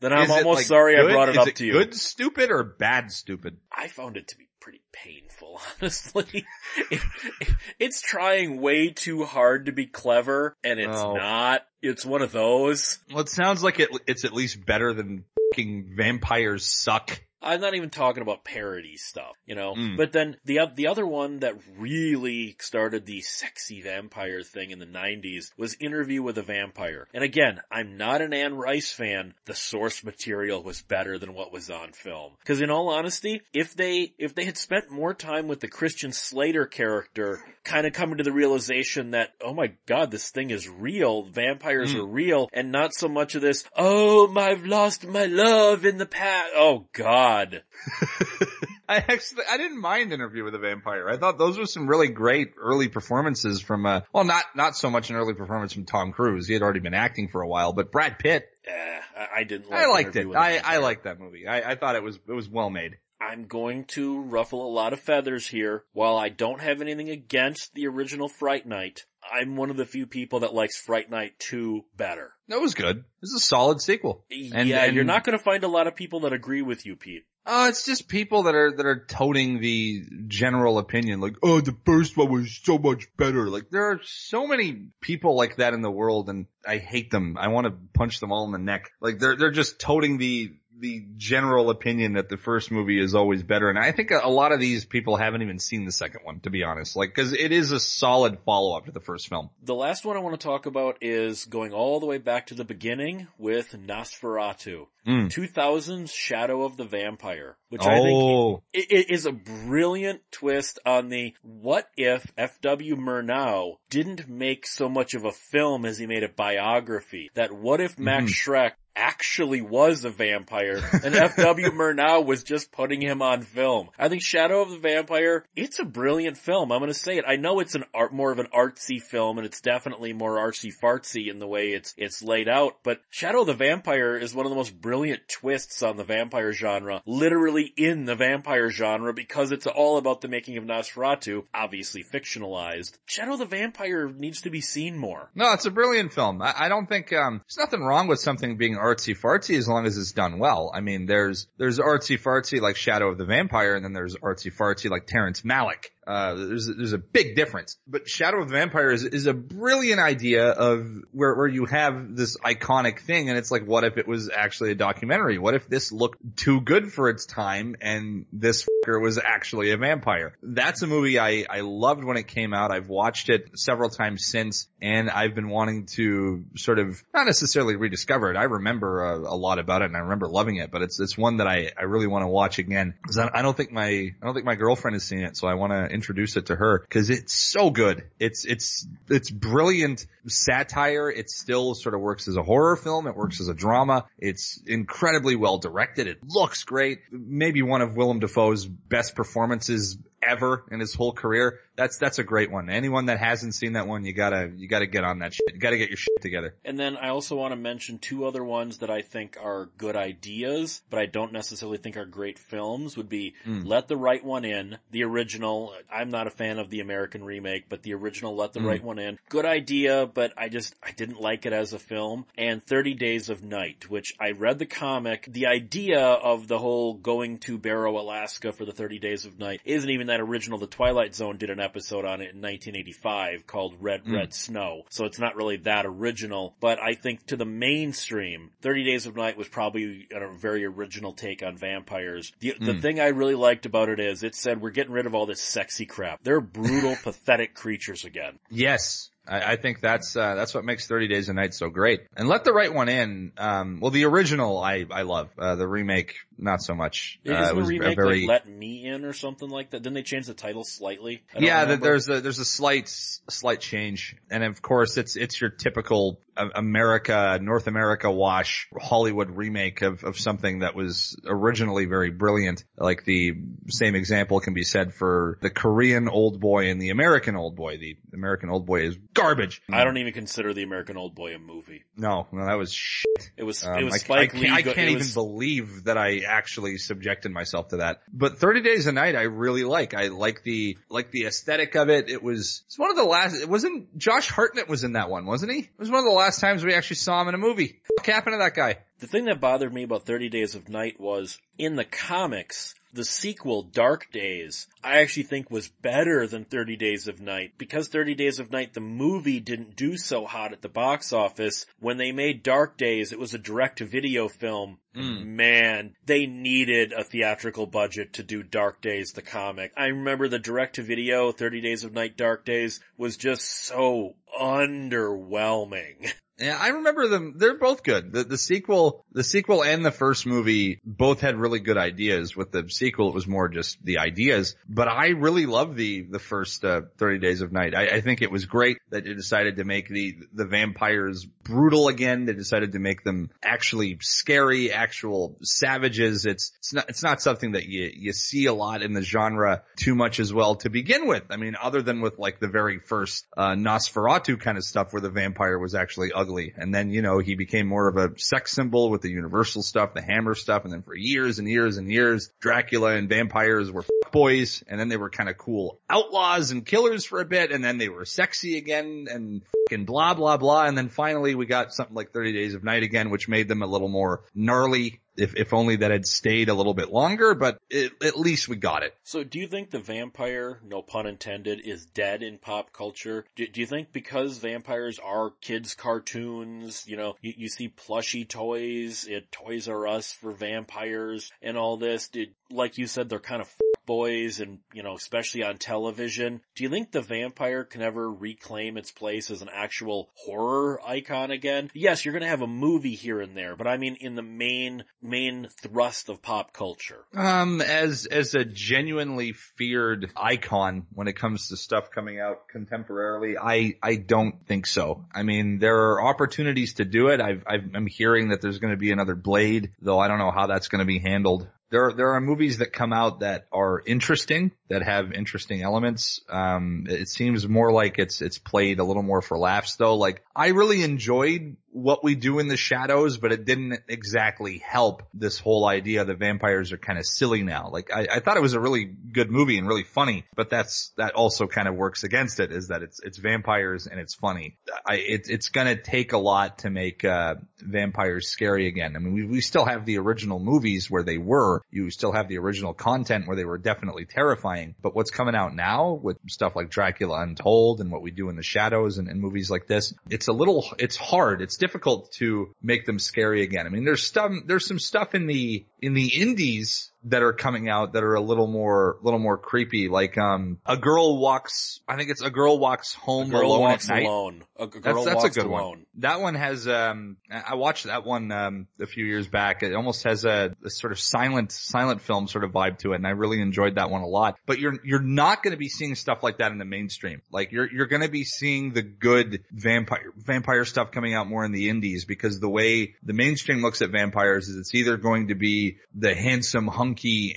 [0.00, 1.10] Then I'm almost like, sorry good?
[1.10, 1.72] I brought it Is up it to you.
[1.72, 3.56] Good stupid or bad stupid?
[3.76, 6.46] I found it to be pretty painful, honestly.
[6.90, 7.00] It-
[7.40, 7.48] it-
[7.80, 11.14] it's trying way too hard to be clever, and it's Oh.
[11.16, 11.62] not.
[11.82, 12.98] It's one of those.
[13.10, 17.20] Well, it sounds like it, it's at least better than fucking vampires suck.
[17.42, 19.74] I'm not even talking about parody stuff, you know.
[19.74, 19.96] Mm.
[19.96, 24.86] But then the the other one that really started the sexy vampire thing in the
[24.86, 27.06] 90s was Interview with a Vampire.
[27.14, 29.34] And again, I'm not an Anne Rice fan.
[29.44, 32.32] The source material was better than what was on film.
[32.40, 36.12] Because in all honesty, if they if they had spent more time with the Christian
[36.12, 40.68] Slater character, kind of coming to the realization that oh my god, this thing is
[40.68, 41.22] real.
[41.22, 42.00] Vampires Mm.
[42.00, 43.64] are real, and not so much of this.
[43.76, 46.50] Oh, I've lost my love in the past.
[46.56, 47.27] Oh God.
[48.88, 51.08] I actually, I didn't mind Interview with a Vampire.
[51.08, 54.90] I thought those were some really great early performances from, uh, well, not, not so
[54.90, 56.46] much an early performance from Tom Cruise.
[56.46, 59.00] He had already been acting for a while, but Brad Pitt, Eh,
[59.34, 60.26] I, didn't like I liked it.
[60.34, 61.46] I, I, liked that movie.
[61.46, 62.96] I, I thought it was, it was well made.
[63.20, 65.84] I'm going to ruffle a lot of feathers here.
[65.92, 70.06] While I don't have anything against the original Fright Night, I'm one of the few
[70.06, 72.32] people that likes Fright Night 2 better.
[72.48, 73.04] That was good.
[73.20, 74.24] This is a solid sequel.
[74.30, 76.86] And- yeah, and- you're not going to find a lot of people that agree with
[76.86, 77.24] you, Pete.
[77.50, 81.74] Oh, it's just people that are, that are toting the general opinion, like, oh, the
[81.86, 83.48] first one was so much better.
[83.48, 87.38] Like, there are so many people like that in the world and I hate them.
[87.40, 88.90] I want to punch them all in the neck.
[89.00, 93.42] Like, they're, they're just toting the, the general opinion that the first movie is always
[93.42, 93.68] better.
[93.68, 96.50] And I think a, lot of these people haven't even seen the second one, to
[96.50, 96.96] be honest.
[96.96, 99.50] Like, cause it is a solid follow-up to the first film.
[99.62, 102.54] The last one I want to talk about is going all the way back to
[102.54, 104.86] the beginning with Nosferatu.
[105.06, 105.32] Mm.
[105.32, 110.78] 2000's Shadow of the Vampire, which I think Oh, it, it is a brilliant twist
[110.84, 112.96] on the what if F.W.
[112.96, 117.30] Murnau didn't make so much of a film as he made a biography?
[117.34, 121.70] That what if Max Schreck actually was a vampire and F.W.
[121.70, 123.90] Murnau was just putting him on film?
[123.98, 126.72] I think Shadow of the Vampire, it's a brilliant film.
[126.72, 127.24] I'm gonna say it.
[127.26, 130.72] I know it's an art, more of an artsy film and it's definitely more artsy
[130.72, 134.46] fartsy in the way it's, it's laid out, but Shadow of the Vampire is one
[134.46, 139.52] of the most brilliant twists on the vampire genre, literally in the vampire genre because
[139.52, 142.98] it's all about the making of Nosferatu, obviously fictionalized.
[143.06, 145.30] Shadow of the Vampire needs to be seen more.
[145.34, 146.42] No, it's a brilliant film.
[146.42, 149.86] I, I don't think um, there's nothing wrong with something being artsy fartsy as long
[149.86, 150.70] as it's done well.
[150.74, 154.52] I mean, there's there's artsy fartsy like Shadow of the Vampire, and then there's artsy
[154.52, 155.90] fartsy like Terrence Malick.
[156.08, 157.76] Uh, there's there's a big difference.
[157.86, 162.16] But Shadow of the Vampire is is a brilliant idea of where where you have
[162.16, 165.36] this iconic thing, and it's like, what if it was actually a documentary?
[165.36, 169.76] What if this looked too good for its time, and this fucker was actually a
[169.76, 170.34] vampire?
[170.42, 172.70] That's a movie I I loved when it came out.
[172.70, 177.76] I've watched it several times since, and I've been wanting to sort of not necessarily
[177.76, 178.38] rediscover it.
[178.38, 181.18] I remember a, a lot about it, and I remember loving it, but it's it's
[181.18, 183.88] one that I I really want to watch again because I, I don't think my
[183.88, 186.54] I don't think my girlfriend has seen it, so I want to introduce it to
[186.54, 188.04] her because it's so good.
[188.20, 191.10] It's it's it's brilliant satire.
[191.10, 193.08] It still sort of works as a horror film.
[193.08, 194.06] It works as a drama.
[194.16, 196.06] It's incredibly well directed.
[196.06, 197.00] It looks great.
[197.10, 201.58] Maybe one of Willem Dafoe's best performances ever in his whole career.
[201.78, 202.70] That's that's a great one.
[202.70, 205.54] Anyone that hasn't seen that one, you gotta you gotta get on that shit.
[205.54, 206.56] You gotta get your shit together.
[206.64, 209.94] And then I also want to mention two other ones that I think are good
[209.94, 213.62] ideas, but I don't necessarily think are great films would be hmm.
[213.62, 215.72] Let the Right One In, the original.
[215.88, 218.66] I'm not a fan of the American remake, but the original Let the hmm.
[218.66, 219.20] Right One In.
[219.28, 222.26] Good idea, but I just, I didn't like it as a film.
[222.36, 225.28] And 30 Days of Night, which I read the comic.
[225.30, 229.60] The idea of the whole going to Barrow, Alaska for the 30 Days of Night
[229.64, 230.58] isn't even that original.
[230.58, 234.14] The Twilight Zone did an episode on it in 1985 called Red Mm.
[234.14, 234.82] Red Snow.
[234.90, 239.16] So it's not really that original, but I think to the mainstream, 30 Days of
[239.16, 242.32] Night was probably a very original take on vampires.
[242.40, 242.82] The, the Mm.
[242.82, 245.40] thing I really liked about it is it said we're getting rid of all this
[245.42, 246.22] sexy crap.
[246.22, 248.38] They're brutal, pathetic creatures again.
[248.50, 249.10] Yes.
[249.28, 252.00] I, I think that's uh, that's what makes Thirty Days a Night so great.
[252.16, 253.32] And let the right one in.
[253.36, 255.30] Um, well, the original I I love.
[255.38, 257.18] Uh, the remake not so much.
[257.24, 259.70] Isn't Uh, it the was a remake very like Let Me In or something like
[259.70, 259.82] that?
[259.82, 261.24] Didn't they change the title slightly?
[261.38, 261.62] Yeah.
[261.62, 261.84] remember.
[261.84, 266.48] There's a there's a slight slight change, and of course it's it's your typical uh,
[266.54, 272.64] America North America wash Hollywood remake of of something that was originally very brilliant.
[272.76, 273.34] Like the
[273.68, 277.78] same example can be said for the Korean Old Boy and the American Old Boy.
[277.78, 279.62] The American Old Boy is garbage.
[279.70, 281.84] I don't even consider the American Old Boy a movie.
[281.96, 283.30] No, no, that was shit.
[283.36, 284.50] It was Um, it was I, I Spike can't, Lee.
[284.50, 288.00] I can't even was- believe that I actually subjected myself to that.
[288.12, 289.94] But 30 Days a Night, I really like.
[289.94, 292.08] I like the, like the aesthetic of it.
[292.08, 295.26] It was, it's one of the last, it wasn't, Josh Hartnett was in that one,
[295.26, 295.58] wasn't he?
[295.60, 297.80] It was one of the last times we actually saw him in a movie.
[297.96, 298.78] What happened to that guy?
[299.00, 303.04] The thing that bothered me about 30 Days of Night was in the comics, the
[303.04, 307.52] sequel, Dark Days, I actually think was better than 30 Days of Night.
[307.58, 311.66] Because 30 Days of Night, the movie didn't do so hot at the box office.
[311.80, 314.78] When they made Dark Days, it was a direct to video film.
[314.94, 315.36] Hmm.
[315.36, 319.72] Man, they needed a theatrical budget to do Dark Days, the comic.
[319.76, 324.16] I remember the direct to video, 30 Days of Night, Dark Days, was just so
[324.40, 326.12] underwhelming.
[326.38, 327.34] Yeah, I remember them.
[327.36, 328.12] They're both good.
[328.12, 332.36] The, the sequel, the sequel and the first movie both had really good ideas.
[332.36, 334.54] With the sequel, it was more just the ideas.
[334.68, 337.74] But I really love the the first uh, Thirty Days of Night.
[337.74, 341.88] I, I think it was great that they decided to make the the vampires brutal
[341.88, 342.26] again.
[342.26, 346.24] They decided to make them actually scary, actual savages.
[346.24, 349.62] It's it's not it's not something that you you see a lot in the genre
[349.76, 351.24] too much as well to begin with.
[351.30, 355.02] I mean, other than with like the very first uh, Nosferatu kind of stuff where
[355.02, 358.52] the vampire was actually ugly, and then you know he became more of a sex
[358.52, 361.90] symbol with the Universal stuff, the Hammer stuff, and then for years and years and
[361.90, 366.64] years, Dracula and vampires were boys, and then they were kind of cool outlaws and
[366.64, 370.64] killers for a bit, and then they were sexy again, and fucking blah blah blah,
[370.64, 373.62] and then finally we got something like Thirty Days of Night again, which made them
[373.62, 375.00] a little more gnarly.
[375.20, 378.54] If, if only that had stayed a little bit longer, but it, at least we
[378.54, 378.94] got it.
[379.02, 383.24] So do you think the vampire, no pun intended, is dead in pop culture?
[383.34, 388.26] Do, do you think because vampires are kids cartoons, you know, you, you see plushy
[388.26, 393.18] toys at Toys R Us for vampires and all this, did, like you said, they're
[393.18, 393.52] kind of
[393.88, 396.42] boys and, you know, especially on television.
[396.54, 401.30] Do you think the vampire can ever reclaim its place as an actual horror icon
[401.30, 401.70] again?
[401.72, 404.84] Yes, you're gonna have a movie here and there, but I mean in the main,
[405.02, 407.04] main thrust of pop culture.
[407.16, 413.36] Um, as as a genuinely feared icon when it comes to stuff coming out contemporarily,
[413.42, 415.06] I I don't think so.
[415.14, 417.22] I mean, there are opportunities to do it.
[417.22, 420.30] I've, I've I'm hearing that there's going to be another Blade, though I don't know
[420.30, 421.48] how that's going to be handled.
[421.70, 426.20] There, there are movies that come out that are interesting, that have interesting elements.
[426.28, 429.96] Um, it seems more like it's, it's played a little more for laughs though.
[429.96, 435.02] Like, I really enjoyed what we do in the shadows, but it didn't exactly help
[435.12, 437.68] this whole idea that vampires are kind of silly now.
[437.70, 440.92] Like, I, I thought it was a really good movie and really funny, but that's,
[440.96, 444.56] that also kind of works against it is that it's, it's vampires and it's funny.
[444.86, 448.96] I, it, it's gonna take a lot to make, uh, vampires scary again.
[448.96, 451.60] I mean, we, we still have the original movies where they were.
[451.70, 454.74] You still have the original content where they were definitely terrifying.
[454.80, 458.36] But what's coming out now with stuff like Dracula Untold and what we do in
[458.36, 461.42] the shadows and, and movies like this, it's a little, it's hard.
[461.42, 463.66] It's difficult to make them scary again.
[463.66, 467.68] I mean, there's some, there's some stuff in the, in the indies that are coming
[467.68, 469.88] out that are a little more, a little more creepy.
[469.88, 473.88] Like, um, a girl walks, I think it's a girl walks home girl alone walks
[473.88, 474.06] at night.
[474.06, 474.44] alone.
[474.58, 475.60] A That's, girl that's a walks good alone.
[475.60, 475.86] one.
[475.98, 479.62] That one has, um, I watched that one, um, a few years back.
[479.62, 482.96] It almost has a, a sort of silent, silent film sort of vibe to it.
[482.96, 484.36] And I really enjoyed that one a lot.
[484.46, 487.22] But you're, you're not going to be seeing stuff like that in the mainstream.
[487.30, 491.44] Like you're, you're going to be seeing the good vampire, vampire stuff coming out more
[491.44, 495.28] in the indies because the way the mainstream looks at vampires is it's either going
[495.28, 496.66] to be the handsome,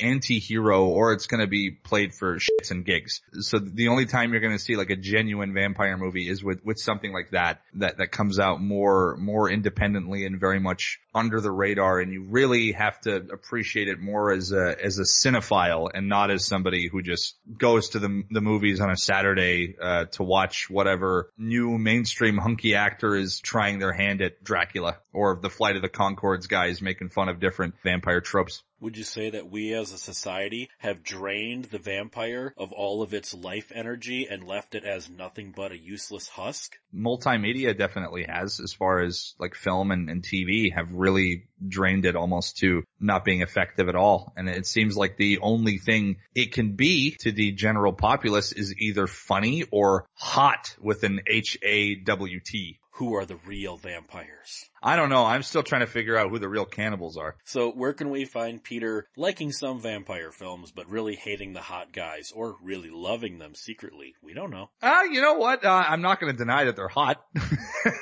[0.01, 3.21] anti-hero or it's going to be played for shits and gigs.
[3.39, 6.63] So the only time you're going to see like a genuine vampire movie is with,
[6.63, 11.41] with something like that, that, that comes out more, more independently and very much under
[11.41, 11.99] the radar.
[11.99, 16.31] And you really have to appreciate it more as a, as a cinephile and not
[16.31, 20.69] as somebody who just goes to the, the movies on a Saturday, uh, to watch
[20.69, 25.81] whatever new mainstream hunky actor is trying their hand at Dracula or the Flight of
[25.81, 28.63] the Conchords guys making fun of different vampire tropes.
[28.81, 33.13] Would you say that we as a society have drained the vampire of all of
[33.13, 36.79] its life energy and left it as nothing but a useless husk?
[36.93, 42.15] multimedia definitely has as far as like film and, and TV have really drained it
[42.15, 44.33] almost to not being effective at all.
[44.35, 48.75] And it seems like the only thing it can be to the general populace is
[48.77, 52.79] either funny or hot with an H-A-W-T.
[52.93, 54.70] Who are the real vampires?
[54.83, 55.25] I don't know.
[55.25, 57.35] I'm still trying to figure out who the real cannibals are.
[57.45, 61.93] So where can we find Peter liking some vampire films, but really hating the hot
[61.93, 64.15] guys, or really loving them secretly?
[64.23, 64.69] We don't know.
[64.81, 65.63] Uh, you know what?
[65.63, 67.23] Uh, I'm not going to deny that they're hot.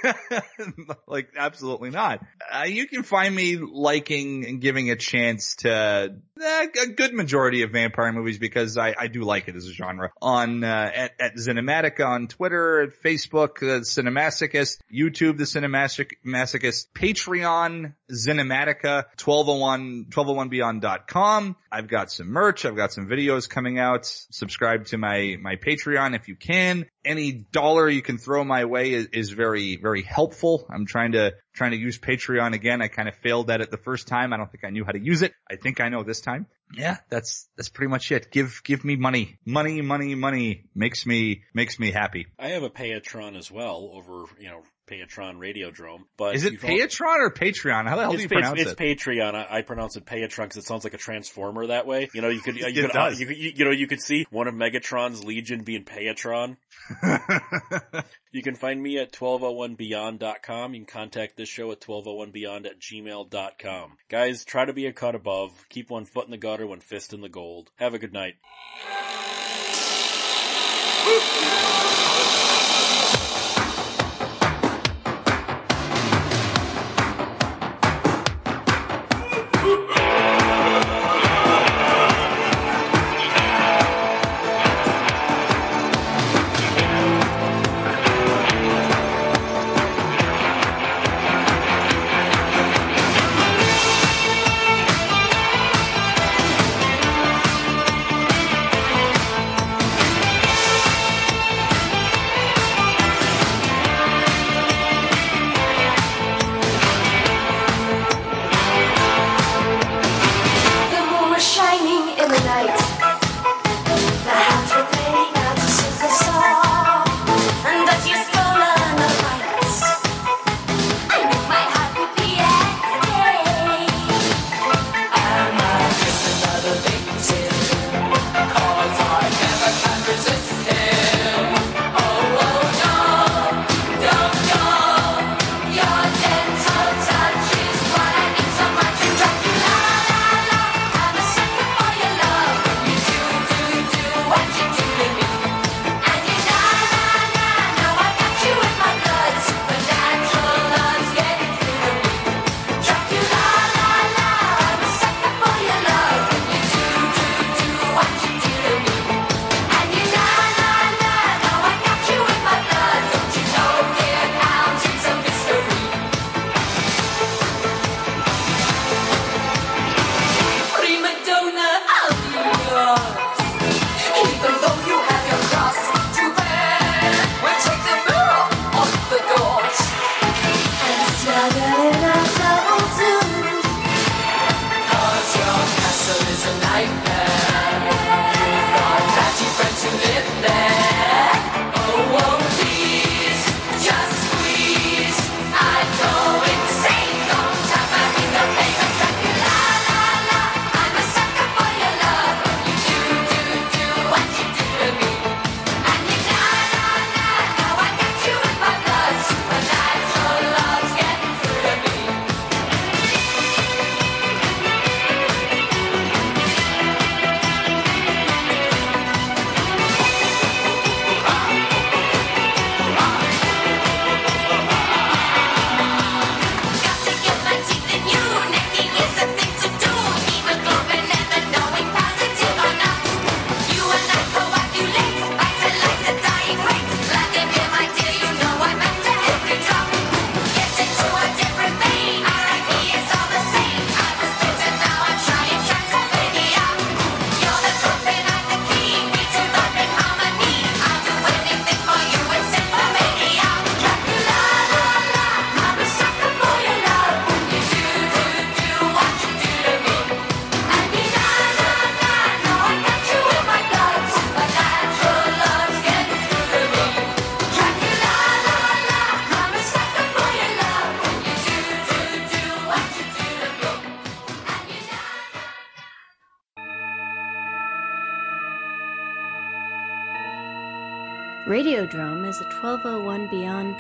[1.08, 2.22] like, absolutely not.
[2.52, 6.08] Uh, you can find me liking and giving a chance to uh,
[6.42, 10.12] a good majority of vampire movies because I, I do like it as a genre.
[10.22, 17.94] On, uh, at, at Cinematica on Twitter, at Facebook, uh, Cinemasochist, YouTube, the Cinemasochist, Patreon,
[18.12, 21.56] Cinematica, 1201, 1201beyond.com.
[21.72, 22.66] I've got some merch.
[22.66, 24.06] I've got some videos coming out.
[24.06, 26.86] Subscribe to my, my Patreon if you can.
[27.06, 30.68] Any dollar you can throw my way is, is very, very helpful.
[30.74, 32.82] I'm trying to, trying to use Patreon again.
[32.82, 34.34] I kind of failed at it the first time.
[34.34, 35.34] I don't think I knew how to use it.
[35.50, 36.48] I think I know this time.
[36.76, 38.32] Yeah, that's, that's pretty much it.
[38.32, 39.40] Give, give me money.
[39.46, 42.28] Money, money, money makes me, makes me happy.
[42.38, 46.02] I have a Payatron as well over, you know, Payatron Radiodrome.
[46.18, 47.88] But Is it Payatron or Patreon?
[47.88, 48.80] How the hell do you pronounce it's it?
[48.80, 49.36] It's Patreon.
[49.36, 52.10] I, I pronounce it Payatron because it sounds like a transformer that way.
[52.14, 53.20] You know, you could, you It could, uh, does.
[53.20, 56.58] you, you, you know, you could see one of Megatron's Legion being Payatron.
[58.32, 60.74] You can find me at 1201beyond.com.
[60.74, 63.98] You can contact this show at 1201beyond at gmail.com.
[64.08, 65.66] Guys, try to be a cut above.
[65.70, 67.72] Keep one foot in the gutter, one fist in the gold.
[67.78, 68.36] Have a good night.